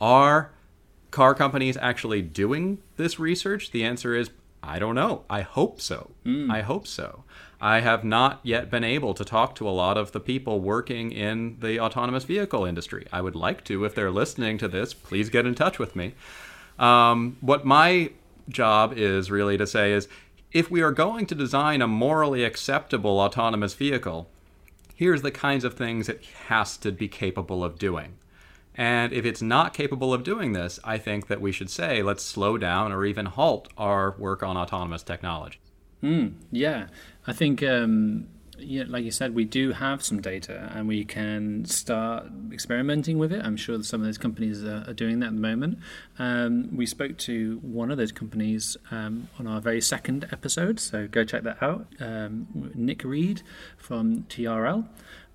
[0.00, 0.50] Are
[1.10, 3.70] car companies actually doing this research?
[3.70, 4.30] The answer is
[4.62, 5.24] I don't know.
[5.30, 6.10] I hope so.
[6.24, 6.50] Hmm.
[6.50, 7.24] I hope so.
[7.60, 11.12] I have not yet been able to talk to a lot of the people working
[11.12, 13.06] in the autonomous vehicle industry.
[13.12, 13.84] I would like to.
[13.84, 16.14] If they're listening to this, please get in touch with me.
[16.78, 18.12] Um, what my
[18.48, 20.08] job is really to say is
[20.52, 24.28] if we are going to design a morally acceptable autonomous vehicle,
[24.94, 28.16] here's the kinds of things it has to be capable of doing.
[28.74, 32.22] And if it's not capable of doing this, I think that we should say, let's
[32.22, 35.58] slow down or even halt our work on autonomous technology.
[36.02, 36.86] Mm, yeah,
[37.30, 38.26] I think, um,
[38.58, 43.32] yeah, like you said, we do have some data and we can start experimenting with
[43.32, 43.40] it.
[43.44, 45.78] I'm sure some of those companies are, are doing that at the moment.
[46.18, 51.06] Um, we spoke to one of those companies um, on our very second episode, so
[51.06, 51.86] go check that out.
[52.00, 53.42] Um, Nick Reed
[53.76, 54.88] from TRL.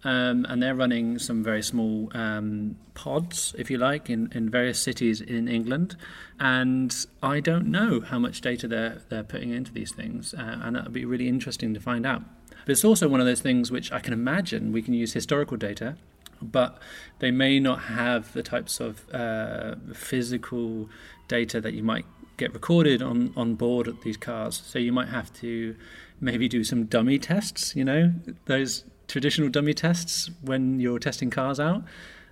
[0.05, 4.79] Um, and they're running some very small um, pods, if you like, in, in various
[4.79, 5.97] cities in England.
[6.39, 10.75] And I don't know how much data they're, they're putting into these things, uh, and
[10.75, 12.21] that'll be really interesting to find out.
[12.49, 15.57] But it's also one of those things which I can imagine we can use historical
[15.57, 15.95] data,
[16.39, 16.77] but
[17.17, 20.87] they may not have the types of uh, physical
[21.27, 22.05] data that you might
[22.37, 24.61] get recorded on, on board at these cars.
[24.63, 25.75] So you might have to
[26.19, 28.13] maybe do some dummy tests, you know,
[28.45, 31.83] those traditional dummy tests when you're testing cars out.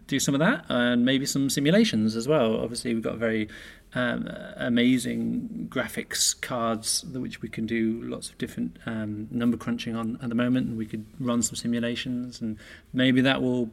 [0.05, 2.59] Do some of that and maybe some simulations as well.
[2.59, 3.47] Obviously, we've got very
[3.95, 10.19] um, amazing graphics cards which we can do lots of different um, number crunching on
[10.21, 12.57] at the moment, and we could run some simulations, and
[12.91, 13.69] maybe that will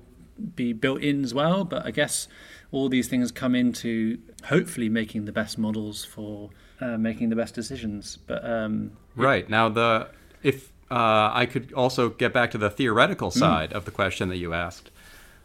[0.55, 1.65] be built in as well.
[1.65, 2.29] But I guess
[2.71, 7.55] all these things come into hopefully making the best models for uh, making the best
[7.55, 8.17] decisions.
[8.17, 10.09] But um, right now, the
[10.43, 13.77] if uh, I could also get back to the theoretical side mm.
[13.77, 14.91] of the question that you asked.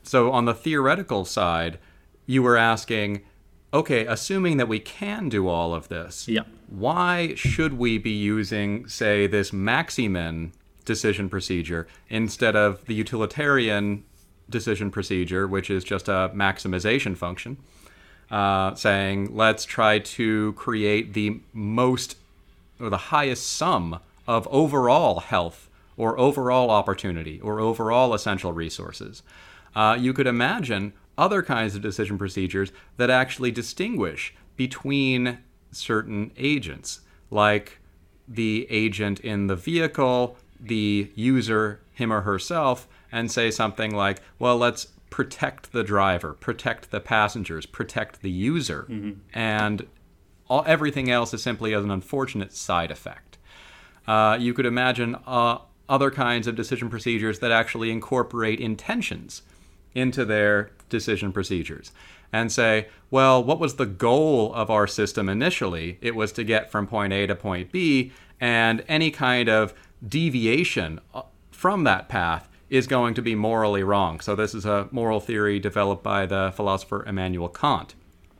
[0.04, 1.80] So, on the theoretical side,
[2.26, 3.22] you were asking,
[3.74, 6.44] okay, assuming that we can do all of this, yeah.
[6.68, 10.54] why should we be using, say, this Maximin
[10.86, 14.04] decision procedure instead of the utilitarian
[14.50, 17.58] decision procedure, which is just a maximization function,
[18.32, 22.18] uh, saying, let's try to create the most
[22.80, 29.24] or the highest sum of overall health or overall opportunity or overall essential resources.
[29.76, 35.38] Uh, you could imagine other kinds of decision procedures that actually distinguish between
[35.72, 37.80] certain agents, like
[38.28, 44.58] the agent in the vehicle, the user, him or herself, and say something like, well,
[44.58, 48.86] let's protect the driver, protect the passengers, protect the user.
[48.90, 49.20] Mm-hmm.
[49.34, 49.88] And
[50.50, 53.25] all, everything else is simply as an unfortunate side effect.
[54.08, 55.58] Uh, you could imagine uh,
[55.90, 59.42] other kinds of decision procedures that actually incorporate intentions
[59.94, 61.92] into their decision procedures
[62.34, 65.98] and say, well, what was the goal of our system initially?
[66.02, 69.74] It was to get from point A to point B, and any kind of
[70.06, 74.20] deviation uh, from that path is going to be morally wrong.
[74.20, 77.96] So, this is a moral theory developed by the philosopher Immanuel Kant.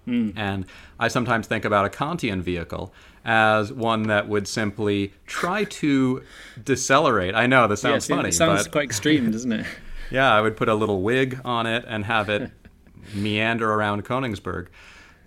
[0.08, 0.34] Mm.
[0.36, 0.66] And
[1.00, 2.94] I sometimes think about a Kantian vehicle
[3.26, 6.24] as one that would simply try to
[6.64, 7.34] decelerate.
[7.34, 8.30] I know this sounds funny.
[8.30, 9.66] It sounds but, quite extreme, doesn't it?
[10.12, 12.52] yeah, I would put a little wig on it and have it
[13.14, 14.68] meander around Königsberg.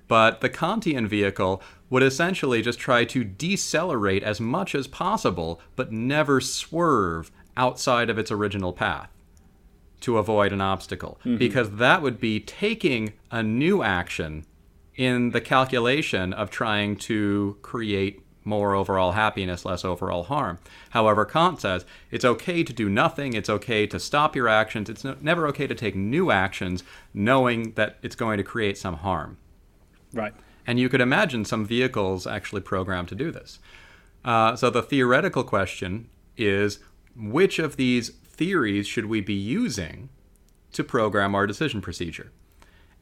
[0.06, 5.92] But the Kantian vehicle would essentially just try to decelerate as much as possible, but
[5.92, 9.10] never swerve outside of its original path
[10.00, 11.18] to avoid an obstacle.
[11.20, 11.38] Mm-hmm.
[11.38, 14.46] Because that would be taking a new action
[14.98, 20.58] in the calculation of trying to create more overall happiness, less overall harm.
[20.90, 25.04] However, Kant says it's okay to do nothing, it's okay to stop your actions, it's
[25.04, 26.82] no, never okay to take new actions
[27.14, 29.38] knowing that it's going to create some harm.
[30.12, 30.34] Right.
[30.66, 33.60] And you could imagine some vehicles actually programmed to do this.
[34.24, 36.80] Uh, so the theoretical question is
[37.14, 40.08] which of these theories should we be using
[40.72, 42.32] to program our decision procedure?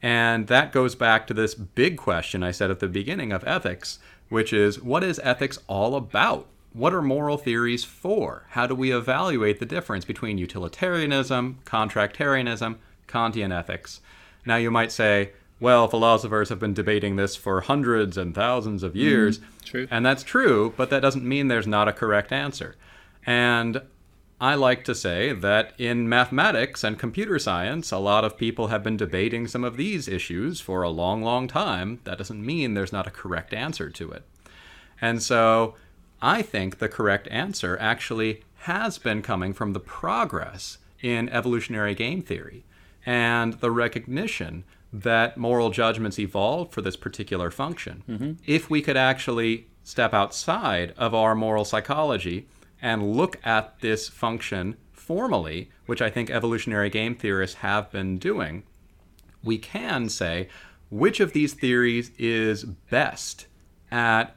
[0.01, 3.99] And that goes back to this big question I said at the beginning of ethics,
[4.29, 6.47] which is what is ethics all about?
[6.73, 8.45] What are moral theories for?
[8.49, 12.75] How do we evaluate the difference between utilitarianism, contractarianism,
[13.07, 14.01] Kantian ethics?
[14.45, 18.95] Now, you might say, well, philosophers have been debating this for hundreds and thousands of
[18.95, 19.39] years.
[19.39, 19.87] Mm.
[19.89, 22.75] And that's true, but that doesn't mean there's not a correct answer.
[23.25, 23.81] And
[24.39, 28.83] I like to say that in mathematics and computer science, a lot of people have
[28.83, 32.01] been debating some of these issues for a long, long time.
[32.03, 34.23] That doesn't mean there's not a correct answer to it.
[35.01, 35.75] And so
[36.21, 42.21] I think the correct answer actually has been coming from the progress in evolutionary game
[42.21, 42.63] theory
[43.05, 44.63] and the recognition
[44.93, 48.03] that moral judgments evolved for this particular function.
[48.07, 48.31] Mm-hmm.
[48.45, 52.47] If we could actually step outside of our moral psychology
[52.81, 58.63] and look at this function formally, which I think evolutionary game theorists have been doing,
[59.43, 60.49] we can say
[60.89, 63.47] which of these theories is best
[63.91, 64.35] at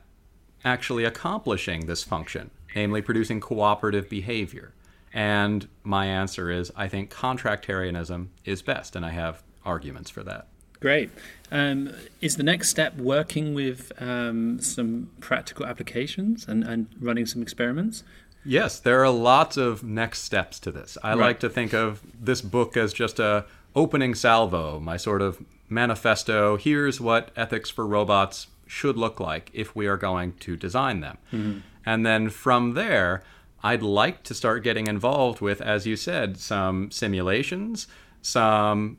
[0.65, 4.73] actually accomplishing this function, namely producing cooperative behavior.
[5.13, 10.47] And my answer is I think contractarianism is best, and I have arguments for that.
[10.79, 11.11] Great.
[11.51, 17.43] Um, is the next step working with um, some practical applications and, and running some
[17.43, 18.03] experiments?
[18.45, 20.97] Yes, there are lots of next steps to this.
[21.03, 21.19] I Right.
[21.19, 23.45] like to think of this book as just a
[23.77, 26.57] opening salvo, my sort of manifesto.
[26.57, 31.63] Here's what ethics for robots should look like if we are going to design them.
[31.85, 33.23] And then from there,
[33.63, 37.87] I'd like to start getting involved with, as you said, some simulations,
[38.23, 38.97] some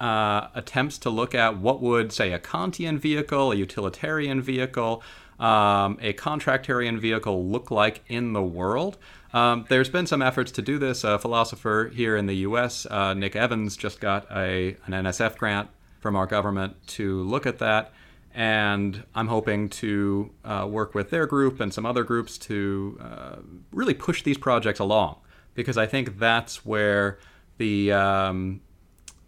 [0.00, 5.02] uh, attempts to look at what would, say, a Kantian vehicle, a utilitarian vehicle,
[5.40, 8.98] um, a contractarian vehicle look like in the world.
[9.32, 11.02] Um, there's been some efforts to do this.
[11.02, 15.70] A philosopher here in the U.S., uh, Nick Evans, just got a an NSF grant
[16.00, 17.92] from our government to look at that,
[18.34, 23.36] and I'm hoping to uh, work with their group and some other groups to uh,
[23.72, 25.16] really push these projects along
[25.54, 27.18] because I think that's where
[27.58, 28.60] the um,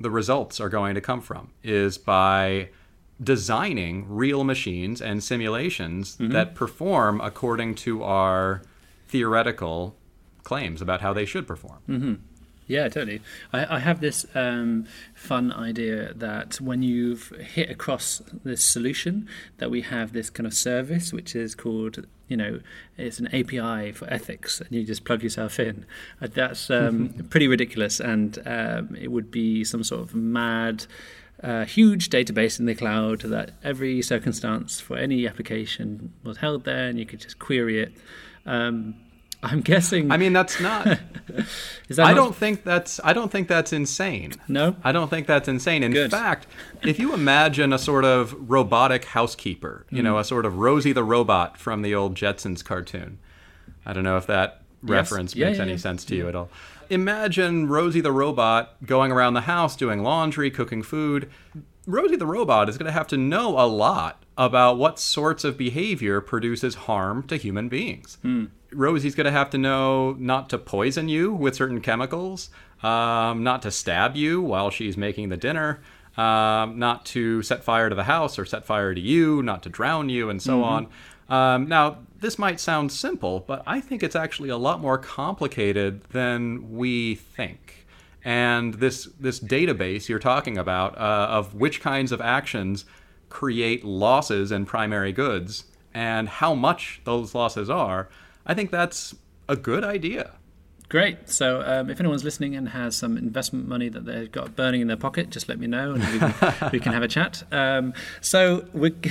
[0.01, 2.69] the results are going to come from is by
[3.23, 8.63] designing real machines and simulations that perform according to our
[9.09, 9.95] theoretical
[10.43, 11.79] claims about how they should perform.
[12.67, 13.21] Yeah, totally.
[13.53, 19.71] I, I have this um, fun idea that when you've hit across this solution, that
[19.71, 22.61] we have this kind of service which is called, you know,
[22.97, 25.85] it's an API for ethics, and you just plug yourself in.
[26.21, 30.87] Uh, That's um, pretty ridiculous, and um, it would be some sort of mad.
[31.43, 36.89] Uh, huge database in the cloud that every circumstance for any application was held there,
[36.89, 37.93] and you could just query it.
[38.47, 38.95] Um,
[39.43, 40.13] I'm guessing.
[40.13, 40.87] I mean, that's not.
[41.89, 43.01] is that I not- don't think that's.
[43.03, 44.35] I don't think that's insane.
[44.47, 44.77] No.
[44.85, 45.83] I don't think that's insane.
[45.83, 46.13] In Good.
[46.13, 46.47] fact,
[46.83, 51.03] if you imagine a sort of robotic housekeeper, you know, a sort of Rosie the
[51.03, 53.19] robot from the old Jetsons cartoon.
[53.85, 55.79] I don't know if that reference Yeah, makes yeah, any yeah.
[55.79, 56.49] sense to you at all.
[56.93, 61.31] Imagine Rosie the robot going around the house doing laundry, cooking food.
[61.87, 65.57] Rosie the robot is going to have to know a lot about what sorts of
[65.57, 68.19] behavior produces harm to human beings.
[68.75, 72.51] Rosie's going to have to know not to poison you with certain chemicals,
[72.83, 75.81] um, not to stab you while she's making the dinner,
[76.19, 79.71] um, not to set fire to the house or set fire to you, not to
[79.71, 80.89] drown you, and so on.
[81.29, 86.03] Um, now, this might sound simple, but I think it's actually a lot more complicated
[86.11, 87.87] than we think.
[88.25, 92.85] And this this database you're talking about uh, of which kinds of actions
[93.29, 95.65] create losses in primary goods
[95.95, 98.09] and how much those losses are,
[98.47, 99.15] I think that's
[99.49, 100.33] a good idea.
[100.93, 101.31] Great.
[101.31, 104.89] So, um, if anyone's listening and has some investment money that they've got burning in
[104.89, 107.45] their pocket, just let me know and we can, we can have a chat.
[107.51, 108.93] Um, so, we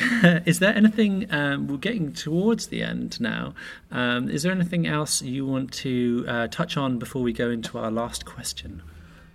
[0.45, 1.25] is there anything?
[1.33, 3.55] Um, we're getting towards the end now.
[3.89, 7.79] Um, is there anything else you want to uh, touch on before we go into
[7.79, 8.83] our last question?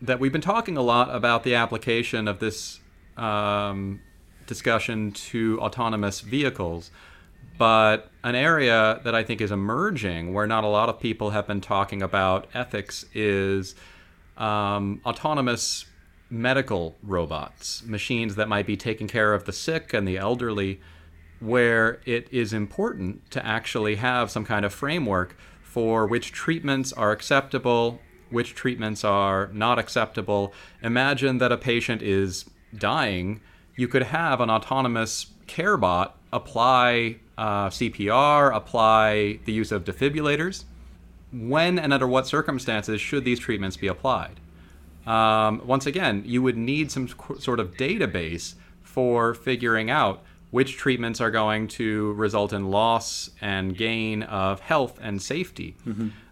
[0.00, 2.78] that we've been talking a lot about the application of this
[3.16, 4.00] um,
[4.46, 6.92] discussion to autonomous vehicles,
[7.58, 11.46] but an area that I think is emerging where not a lot of people have
[11.46, 13.74] been talking about ethics is
[14.36, 15.86] um, autonomous
[16.28, 20.80] medical robots, machines that might be taking care of the sick and the elderly,
[21.40, 27.12] where it is important to actually have some kind of framework for which treatments are
[27.12, 28.00] acceptable,
[28.30, 30.52] which treatments are not acceptable.
[30.82, 32.46] Imagine that a patient is
[32.76, 33.40] dying.
[33.76, 40.64] You could have an autonomous care bot apply uh, CPR, apply the use of defibrillators.
[41.32, 44.40] When and under what circumstances should these treatments be applied?
[45.06, 47.06] um, once again, you would need some
[47.38, 53.76] sort of database for figuring out which treatments are going to result in loss and
[53.76, 55.76] gain of health and safety.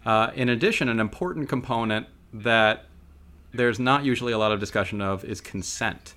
[0.05, 2.85] Uh, in addition, an important component that
[3.53, 6.14] there's not usually a lot of discussion of is consent.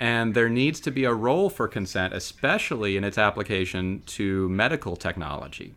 [0.00, 4.96] And there needs to be a role for consent, especially in its application to medical
[4.96, 5.74] technology.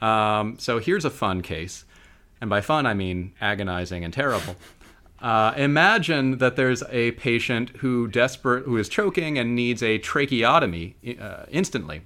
[0.00, 1.84] Um, so here's a fun case.
[2.40, 4.56] And by fun, I mean agonizing and terrible.
[5.20, 10.94] Uh, imagine that there's a patient who desperate who is choking and needs a tracheotomy
[11.18, 12.02] uh, instantly,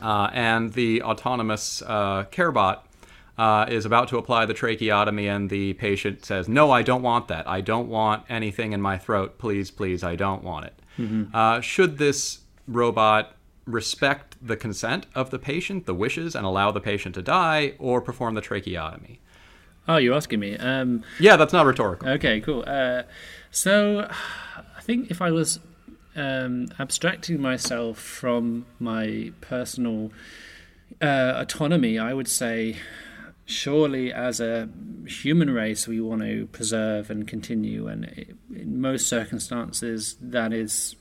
[0.00, 2.84] uh, and the autonomous uh, care bot
[3.38, 7.28] uh, is about to apply the tracheotomy, and the patient says, "No, I don't want
[7.28, 7.48] that.
[7.48, 9.38] I don't want anything in my throat.
[9.38, 10.74] Please, please, I don't want it."
[11.34, 16.80] Uh, should this robot respect the consent of the patient, the wishes, and allow the
[16.80, 19.18] patient to die, or perform the tracheotomy?
[19.88, 20.56] Oh, you're asking me.
[20.58, 22.08] Um, Yeah, that's not rhetorical.
[22.08, 22.62] Okay, cool.
[22.66, 23.02] Uh,
[23.50, 25.58] so, I think if I was
[26.14, 30.12] um, abstracting myself from my personal
[31.00, 32.76] uh, autonomy, I would say,
[33.52, 34.68] surely as a
[35.06, 40.96] human race we want to preserve and continue and in most circumstances that is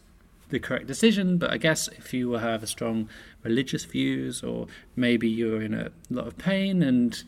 [0.49, 1.37] the correct decision.
[1.37, 3.09] But i guess if you have a strong
[3.43, 7.23] religious views or maybe you're in a lot of pain and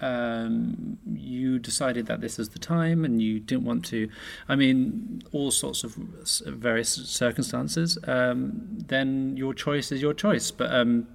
[0.00, 4.08] um, you decided that this is the time and you didn't want to
[4.48, 5.96] i mean all sorts of
[6.46, 10.50] various circumstances um, then your choice is your choice.
[10.52, 11.08] But um,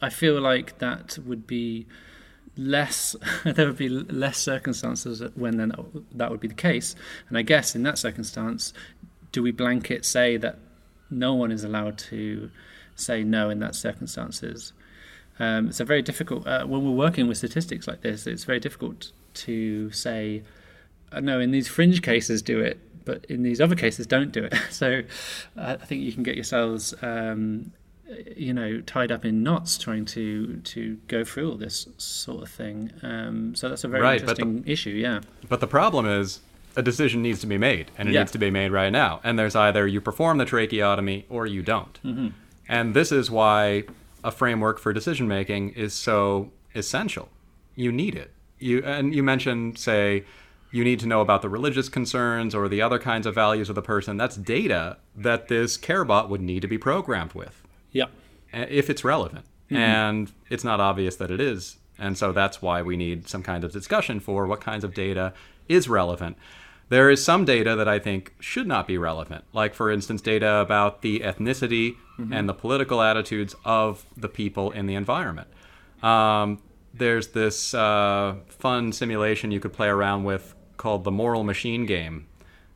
[0.00, 1.86] i feel like that would be
[2.56, 5.72] less there would be less circumstances when then
[6.12, 6.94] that would be the case.
[7.28, 8.72] And i guess in that circumstance
[9.32, 10.58] do we blanket say that
[11.10, 12.50] no one is allowed to
[12.94, 14.72] say no in that circumstances?
[15.38, 18.60] Um, it's a very difficult uh, when we're working with statistics like this it's very
[18.60, 20.42] difficult to say
[21.12, 24.44] uh, no in these fringe cases do it but in these other cases don't do
[24.44, 24.54] it.
[24.70, 25.02] So
[25.58, 27.72] uh, i think you can get yourselves um,
[28.36, 32.50] you know tied up in knots trying to to go through all this sort of
[32.50, 32.92] thing.
[33.02, 34.90] Um, so that's a very right, interesting the, issue.
[34.90, 35.20] Yeah.
[35.48, 36.40] But the problem is
[36.76, 38.20] a decision needs to be made, and it yeah.
[38.20, 39.20] needs to be made right now.
[39.24, 41.98] And there's either you perform the tracheotomy or you don't.
[42.04, 42.28] Mm-hmm.
[42.68, 43.84] And this is why
[44.22, 47.28] a framework for decision making is so essential.
[47.74, 48.32] You need it.
[48.58, 50.24] You and you mentioned say
[50.70, 53.74] you need to know about the religious concerns or the other kinds of values of
[53.74, 54.16] the person.
[54.16, 57.62] That's data that this CareBot would need to be programmed with.
[57.96, 58.06] Yeah.
[58.52, 59.44] If it's relevant.
[59.70, 59.76] Mm-hmm.
[59.76, 61.78] And it's not obvious that it is.
[61.98, 65.32] And so that's why we need some kind of discussion for what kinds of data
[65.68, 66.36] is relevant.
[66.88, 70.56] There is some data that I think should not be relevant, like, for instance, data
[70.56, 72.32] about the ethnicity mm-hmm.
[72.32, 75.48] and the political attitudes of the people in the environment.
[76.00, 76.62] Um,
[76.94, 82.28] there's this uh, fun simulation you could play around with called the Moral Machine Game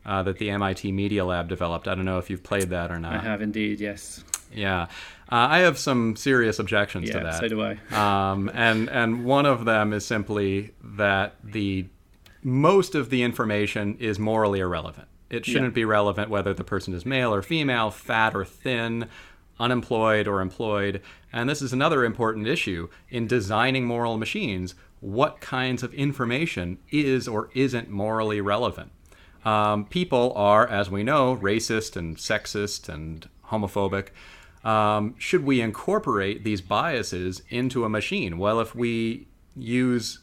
[0.04, 1.86] uh, that the MIT Media Lab developed.
[1.86, 3.14] I don't know if you've played that or not.
[3.14, 4.24] I have indeed, yes.
[4.52, 4.86] Yeah, uh,
[5.30, 7.40] I have some serious objections yeah, to that.
[7.40, 7.72] So do I.
[8.32, 11.86] um, and and one of them is simply that the
[12.42, 15.08] most of the information is morally irrelevant.
[15.28, 15.82] It shouldn't yeah.
[15.82, 19.08] be relevant whether the person is male or female, fat or thin,
[19.60, 21.00] unemployed or employed.
[21.32, 24.74] And this is another important issue in designing moral machines.
[24.98, 28.90] What kinds of information is or isn't morally relevant?
[29.44, 34.08] Um, people are, as we know, racist and sexist and homophobic
[34.64, 38.38] um, should we incorporate these biases into a machine?
[38.38, 40.20] Well, if we use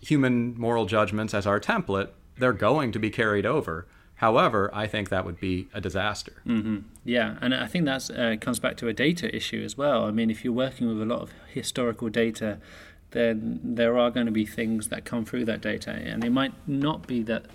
[0.00, 3.86] human moral judgments as our template, they're going to be carried over.
[4.16, 6.42] However, I think that would be a disaster.
[6.44, 6.78] Mm-hmm.
[7.04, 10.04] Yeah, and I think that uh, comes back to a data issue as well.
[10.06, 12.58] I mean, if you're working with a lot of historical data,
[13.12, 16.52] then there are going to be things that come through that data, and it might
[16.66, 17.46] not be that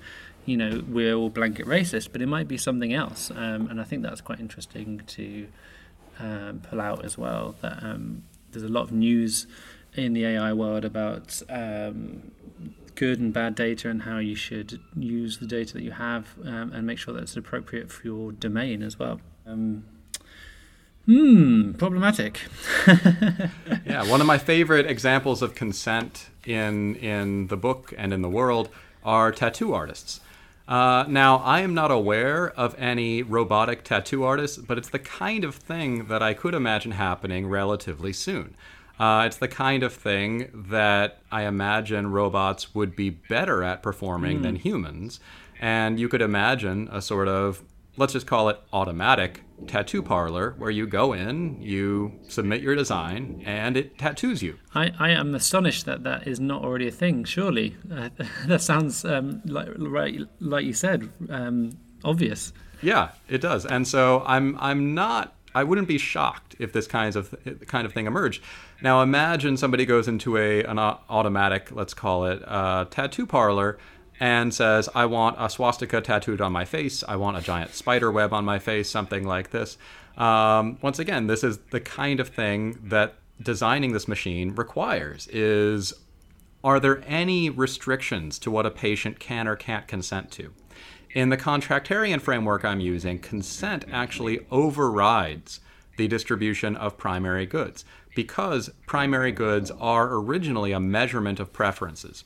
[0.46, 3.30] you know we're all blanket racist, but it might be something else.
[3.30, 5.48] Um, and I think that's quite interesting to
[6.20, 7.55] um, pull out as well.
[7.61, 9.47] That um, there's a lot of news
[9.95, 12.32] in the AI world about um,
[12.95, 16.72] good and bad data and how you should use the data that you have um,
[16.74, 19.20] and make sure that it's appropriate for your domain as well.
[19.45, 19.86] Um,
[21.05, 22.41] hmm, problematic.
[23.86, 28.30] yeah, one of my favorite examples of consent in in the book and in the
[28.30, 28.70] world
[29.03, 30.20] are tattoo artists.
[30.68, 35.43] Uh, now, I am not aware of any robotic tattoo artists, but it's the kind
[35.43, 38.55] of thing that I could imagine happening relatively soon.
[38.99, 44.39] Uh, it's the kind of thing that I imagine robots would be better at performing
[44.39, 44.43] mm.
[44.43, 45.20] than humans.
[45.59, 47.64] And you could imagine a sort of
[47.98, 53.41] let's just call it automatic tattoo parlor where you go in, you submit your design,
[53.46, 54.58] and it tattoos you.
[54.74, 57.78] I, I am astonished that that is not already a thing, surely.
[57.91, 58.10] Uh,
[58.48, 61.72] that sounds, um, like, right, like you said, um,
[62.04, 62.54] obvious.
[62.82, 63.66] Yeah, it does.
[63.66, 65.36] And so I'm, I'm not.
[65.56, 67.36] I wouldn't be shocked if this kinds of
[67.68, 68.41] kind of thing emerged.
[68.82, 73.78] Now imagine somebody goes into a an automatic, let's call it, uh, tattoo parlor,
[74.20, 77.03] and says, I want a swastika tattooed on my face.
[77.07, 79.78] I want a giant spider web on my face, something like this.
[80.18, 85.93] Um, once again, this is the kind of thing that designing this machine requires is
[86.64, 90.53] are there any restrictions to what a patient can or can't consent to?
[91.14, 95.59] In the contractarian framework I'm using, consent actually overrides
[95.97, 97.84] the distribution of primary goods
[98.16, 102.24] because primary goods are originally a measurement of preferences.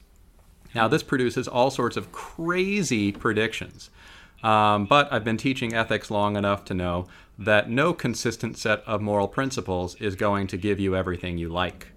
[0.76, 3.90] Now, this produces all sorts of crazy predictions.
[4.44, 7.08] Um, but I've been teaching ethics long enough to know
[7.40, 11.88] that no consistent set of moral principles is going to give you everything you like.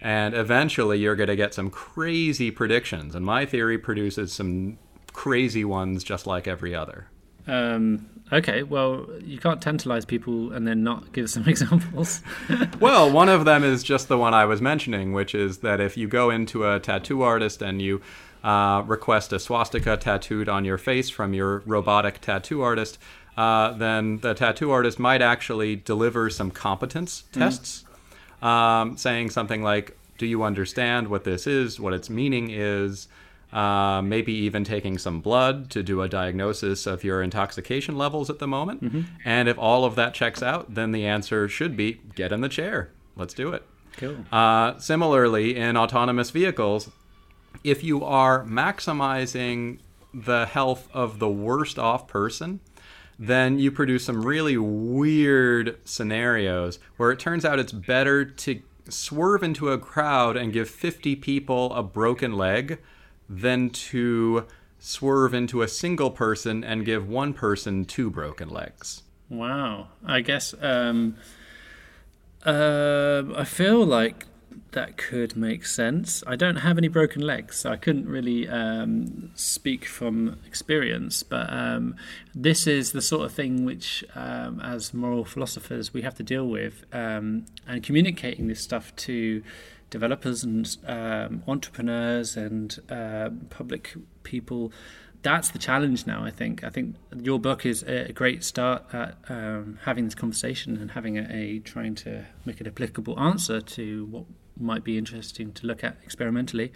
[0.00, 3.14] And eventually, you're going to get some crazy predictions.
[3.14, 4.78] And my theory produces some
[5.12, 7.08] crazy ones just like every other.
[7.46, 12.22] Um, okay, well, you can't tantalize people and then not give some examples.
[12.80, 15.96] well, one of them is just the one I was mentioning, which is that if
[15.96, 18.00] you go into a tattoo artist and you
[18.42, 22.98] uh, request a swastika tattooed on your face from your robotic tattoo artist,
[23.36, 27.40] uh, then the tattoo artist might actually deliver some competence mm-hmm.
[27.40, 27.84] tests,
[28.42, 33.08] um, saying something like, Do you understand what this is, what its meaning is?
[33.52, 38.38] Uh, maybe even taking some blood to do a diagnosis of your intoxication levels at
[38.38, 38.80] the moment.
[38.80, 39.00] Mm-hmm.
[39.24, 42.48] And if all of that checks out, then the answer should be get in the
[42.48, 42.90] chair.
[43.16, 43.64] Let's do it.
[43.96, 44.24] Cool.
[44.30, 46.90] Uh, similarly, in autonomous vehicles,
[47.64, 49.78] if you are maximizing
[50.14, 52.60] the health of the worst off person,
[53.18, 59.42] then you produce some really weird scenarios where it turns out it's better to swerve
[59.42, 62.78] into a crowd and give 50 people a broken leg
[63.30, 64.44] than to
[64.80, 69.02] swerve into a single person and give one person two broken legs.
[69.28, 69.88] Wow.
[70.04, 71.16] I guess um,
[72.44, 74.26] uh, I feel like
[74.72, 76.24] that could make sense.
[76.26, 81.22] I don't have any broken legs, so I couldn't really um, speak from experience.
[81.22, 81.94] But um,
[82.34, 86.46] this is the sort of thing which, um, as moral philosophers, we have to deal
[86.46, 89.42] with, um, and communicating this stuff to
[89.90, 94.72] developers and um, entrepreneurs and uh, public people.
[95.22, 96.24] That's the challenge now.
[96.24, 96.64] I think.
[96.64, 101.18] I think your book is a great start at um, having this conversation and having
[101.18, 104.24] a, a trying to make an applicable answer to what
[104.58, 106.72] might be interesting to look at experimentally.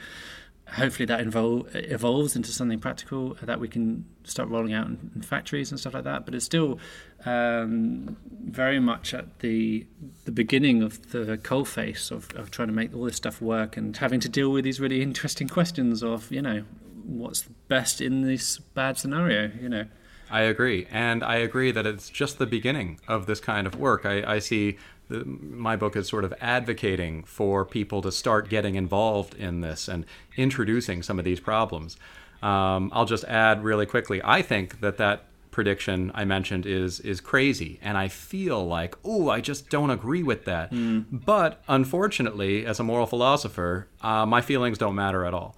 [0.67, 5.23] Hopefully, that evol- evolves into something practical that we can start rolling out in, in
[5.23, 6.25] factories and stuff like that.
[6.25, 6.79] But it's still
[7.25, 9.87] um, very much at the
[10.25, 13.97] the beginning of the coalface of, of trying to make all this stuff work and
[13.97, 16.65] having to deal with these really interesting questions of you know
[17.05, 19.51] what's best in this bad scenario.
[19.61, 19.85] You know.
[20.31, 24.05] I agree, and I agree that it's just the beginning of this kind of work.
[24.05, 28.75] I, I see the, my book is sort of advocating for people to start getting
[28.75, 30.07] involved in this and
[30.37, 31.97] introducing some of these problems.
[32.43, 34.21] Um, I'll just add really quickly.
[34.25, 39.31] I think that that prediction I mentioned is is crazy, and I feel like, oh,
[39.31, 40.73] I just don't agree with that.
[40.73, 41.25] Mm.
[41.25, 45.57] But unfortunately, as a moral philosopher, uh, my feelings don't matter at all,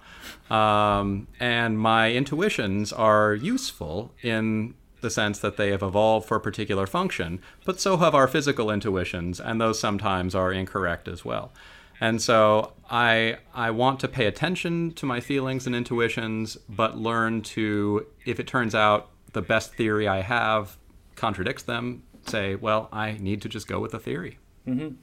[0.49, 6.41] um, and my intuitions are useful in the sense that they have evolved for a
[6.41, 11.51] particular function, but so have our physical intuitions, and those sometimes are incorrect as well.
[11.99, 17.41] And so I I want to pay attention to my feelings and intuitions, but learn
[17.57, 20.77] to if it turns out the best theory I have
[21.15, 24.39] contradicts them, say, well, I need to just go with the theory.
[24.67, 24.95] Mm-hmm.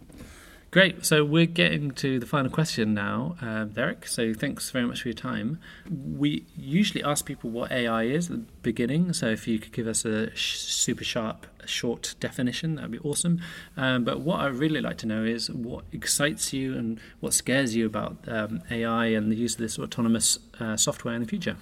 [0.73, 1.07] Great.
[1.07, 4.09] So we're getting to the final question now, uh, Derek.
[4.09, 5.61] So thanks very much for your time.
[5.89, 9.13] We usually ask people what AI is at the beginning.
[9.13, 13.41] So if you could give us a sh- super sharp, short definition, that'd be awesome.
[13.77, 17.77] Um, but what I'd really like to know is what excites you and what scares
[17.77, 21.57] you about um, AI and the use of this autonomous uh, software in the future.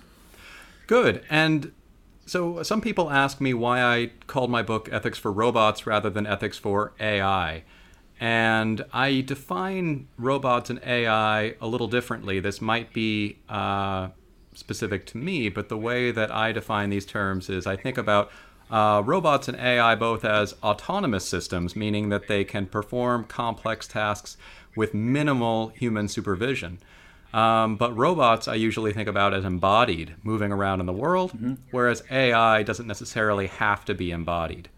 [0.87, 1.23] Good.
[1.29, 1.73] And
[2.27, 6.27] so some people ask me why I called my book Ethics for Robots rather than
[6.27, 7.64] Ethics for AI.
[8.20, 12.39] And I define robots and AI a little differently.
[12.39, 14.11] This might be uh,
[14.55, 18.31] specific to me, but the way that I define these terms is I think about
[18.70, 24.37] uh, robots and AI both as autonomous systems, meaning that they can perform complex tasks
[24.77, 26.79] with minimal human supervision.
[27.33, 31.55] Um, but robots, I usually think about as embodied, moving around in the world, mm-hmm.
[31.70, 34.68] whereas AI doesn't necessarily have to be embodied.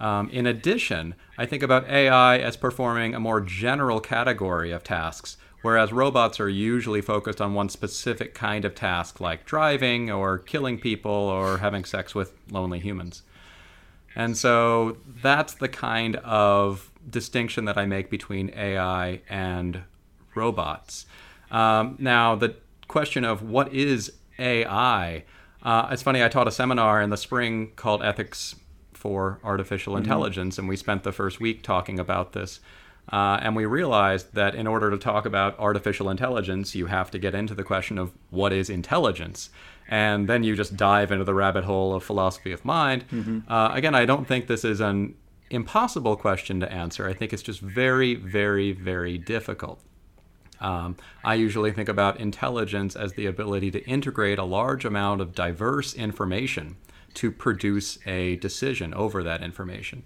[0.00, 5.36] Um, in addition, I think about AI as performing a more general category of tasks,
[5.62, 10.78] whereas robots are usually focused on one specific kind of task, like driving or killing
[10.78, 13.22] people or having sex with lonely humans.
[14.14, 19.82] And so that's the kind of distinction that I make between AI and
[20.34, 21.06] robots.
[21.50, 25.24] Um, now, the question of what is AI,
[25.62, 28.56] uh, it's funny, I taught a seminar in the spring called Ethics
[28.92, 30.04] for artificial mm-hmm.
[30.04, 32.60] intelligence, and we spent the first week talking about this.
[33.10, 37.18] Uh, and we realized that in order to talk about artificial intelligence, you have to
[37.18, 39.50] get into the question of what is intelligence.
[39.88, 43.08] And then you just dive into the rabbit hole of philosophy of mind.
[43.10, 43.50] Mm-hmm.
[43.50, 45.14] Uh, again, I don't think this is an
[45.48, 47.08] impossible question to answer.
[47.08, 49.80] I think it's just very, very, very difficult.
[50.60, 55.34] Um, I usually think about intelligence as the ability to integrate a large amount of
[55.34, 56.76] diverse information
[57.14, 60.02] to produce a decision over that information.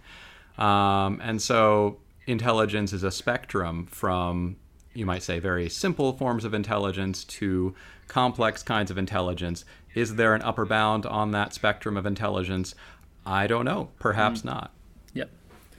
[0.59, 4.57] Um, and so intelligence is a spectrum from
[4.95, 7.75] you might say, very simple forms of intelligence to
[8.09, 9.65] complex kinds of intelligence.
[9.95, 12.75] Is there an upper bound on that spectrum of intelligence?
[13.25, 13.91] I don't know.
[13.99, 14.47] Perhaps mm.
[14.47, 14.73] not.
[15.15, 15.31] Yep.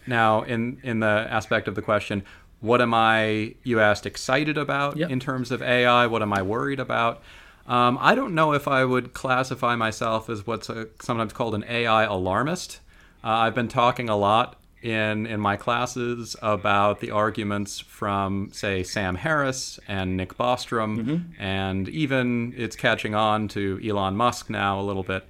[0.08, 2.24] Now, in in the aspect of the question,
[2.64, 3.56] what am I?
[3.64, 5.10] You asked excited about yep.
[5.10, 6.08] in terms of AI.
[6.08, 7.22] What am I worried about?
[7.68, 11.66] Um, I don't know if I would classify myself as what's a, sometimes called an
[11.68, 12.80] AI alarmist.
[13.22, 18.82] Uh, I've been talking a lot in in my classes about the arguments from say
[18.82, 21.42] Sam Harris and Nick Bostrom, mm-hmm.
[21.44, 25.26] and even it's catching on to Elon Musk now a little bit.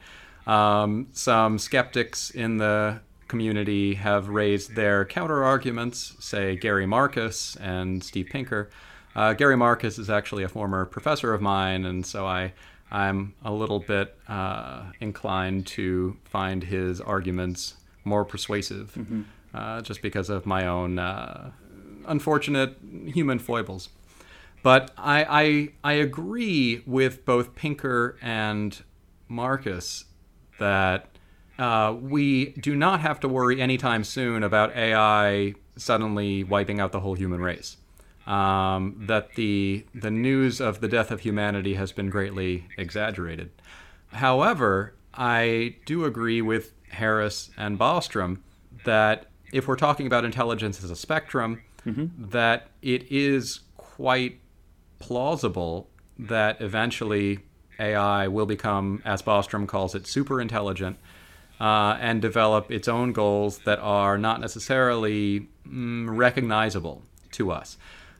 [0.46, 3.00] Um, some skeptics in the
[3.34, 8.70] community have raised their counter arguments, say Gary Marcus and Steve Pinker.
[9.16, 12.54] Uh, Gary Marcus is actually a former professor of mine, and so I
[12.92, 18.94] I'm a little bit uh, inclined to find his arguments more persuasive.
[18.96, 19.22] Mm-hmm
[19.54, 21.52] uh, just because of my own uh,
[22.08, 23.90] unfortunate human foibles.
[24.62, 25.26] But I,
[25.84, 28.82] I, I agree with both Pinker and
[29.28, 30.06] Marcus
[30.60, 31.13] that
[31.64, 37.00] uh, we do not have to worry anytime soon about AI suddenly wiping out the
[37.00, 37.78] whole human race.
[38.28, 43.52] Um, that the the news of the death of humanity has been greatly exaggerated.
[44.08, 48.40] However, I do agree with Harris and Bostrom
[48.84, 52.08] that if we're talking about intelligence as a spectrum, mm-hmm.
[52.30, 54.40] that it is quite
[55.00, 55.90] plausible
[56.20, 57.40] that eventually
[57.80, 60.98] AI will become, as Bostrom calls it, super intelligent
[61.60, 67.02] uh, and develop its own goals that are not necessarily mm, recognizable
[67.32, 67.78] to us.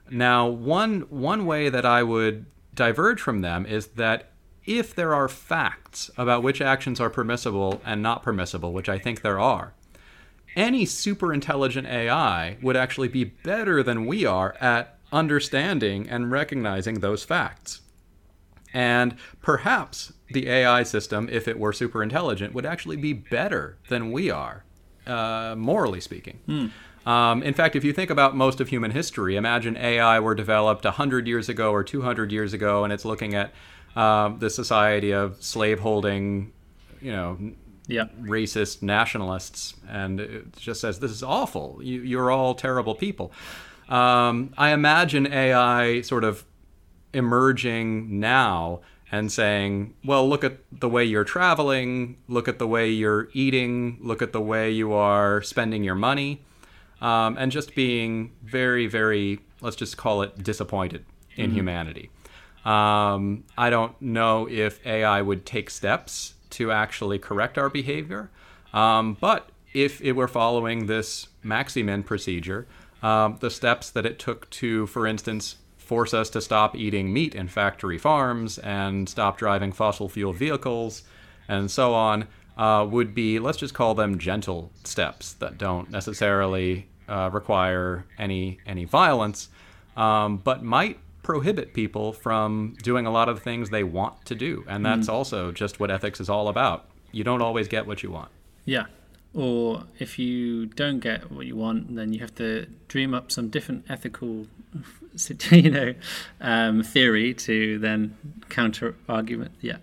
[0.10, 4.32] Now, one one way that I would diverge from them is that
[4.66, 9.22] if there are facts about which actions are permissible and not permissible, which I think
[9.22, 9.74] there are,
[10.56, 17.00] any super intelligent AI would actually be better than we are at understanding and recognizing
[17.00, 17.82] those facts.
[18.74, 24.12] And perhaps the AI system, if it were super intelligent, would actually be better than
[24.12, 24.64] we are,
[25.06, 26.40] uh, morally speaking.
[26.46, 26.68] Hmm.
[27.06, 30.86] Um, in fact, if you think about most of human history, imagine AI were developed
[30.86, 33.52] 100 years ago or 200 years ago, and it's looking at
[33.96, 36.52] uh, the society of slaveholding,
[37.02, 37.38] you know,
[37.88, 38.06] yeah.
[38.22, 41.80] racist nationalists, and it just says this is awful.
[41.82, 43.32] You, are all terrible people.
[43.90, 46.46] Um, I imagine AI sort of
[47.14, 52.90] emerging now and saying, well, look at the way you're traveling, look at the way
[52.90, 56.42] you're eating, look at the way you are spending your money,
[57.00, 61.06] um, and just being very, very, let's just call it disappointed
[61.36, 61.58] in mm-hmm.
[61.58, 62.10] humanity.
[62.66, 68.30] Um, I don't know if AI would take steps to actually correct our behavior.
[68.74, 72.68] Um, but if it were following this Maximin procedure,
[73.02, 77.36] um, the steps that it took to, for instance, force us to stop eating meat
[77.36, 81.04] in factory farms and stop driving fossil fuel vehicles
[81.48, 82.28] and so on
[82.58, 88.60] uh, would be, let's just call them gentle steps that don't necessarily uh, require any
[88.66, 89.50] any violence,
[89.98, 94.64] um, but might prohibit people from doing a lot of things they want to do.
[94.68, 95.14] And that's mm.
[95.14, 96.86] also just what ethics is all about.
[97.12, 98.30] You don't always get what you want.
[98.66, 98.86] Yeah.
[99.34, 103.50] Or if you don't get what you want, then you have to dream up some
[103.50, 104.46] different ethical,
[105.50, 105.96] you know,
[106.40, 108.16] um, theory to then
[108.50, 109.54] counter argument.
[109.60, 109.78] Yeah.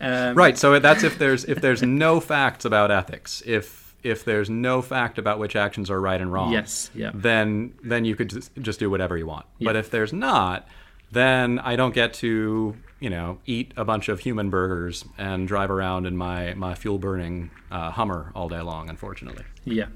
[0.00, 0.58] Um, right.
[0.58, 3.42] So that's if there's if there's no facts about ethics.
[3.46, 7.12] If if there's no fact about which actions are right and wrong, yes, yeah.
[7.14, 8.28] then then you could
[8.60, 9.46] just, do whatever you want.
[9.58, 9.66] Yeah.
[9.68, 10.66] But if there's not,
[11.12, 15.70] then I don't get to you know eat a bunch of human burgers and drive
[15.70, 18.88] around in my my fuel burning uh, Hummer all day long.
[18.88, 19.44] Unfortunately.
[19.64, 19.88] Yeah,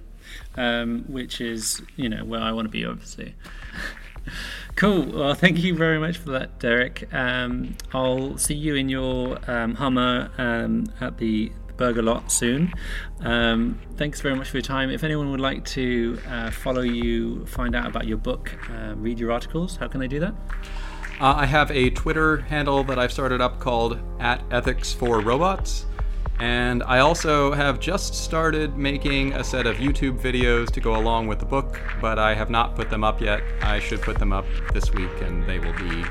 [0.57, 3.35] um, which is you know where I want to be, obviously.
[4.75, 5.07] Cool.
[5.07, 7.09] Well, thank you very much for that, Derek.
[7.15, 12.73] Um, I'll see you in your um, Hummer um, at the burger lot soon.
[13.21, 14.91] Um, thanks very much for your time.
[14.91, 19.19] If anyone would like to uh, follow you, find out about your book, uh, read
[19.19, 20.35] your articles, how can they do that?
[21.19, 25.87] Uh, I have a Twitter handle that I've started up called at Ethics for Robots.
[26.41, 31.27] And I also have just started making a set of YouTube videos to go along
[31.27, 33.43] with the book, but I have not put them up yet.
[33.62, 34.45] I should put them up
[34.75, 36.05] this week and they will be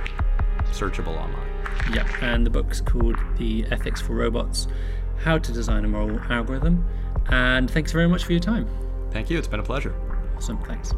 [0.72, 1.48] searchable online.
[1.94, 4.68] Yeah, and the book's called The Ethics for Robots
[5.24, 6.86] how to design a moral algorithm.
[7.28, 8.68] And thanks very much for your time.
[9.12, 9.38] Thank you.
[9.38, 9.96] It's been a pleasure.
[10.36, 10.58] Awesome.
[10.64, 10.94] Thanks.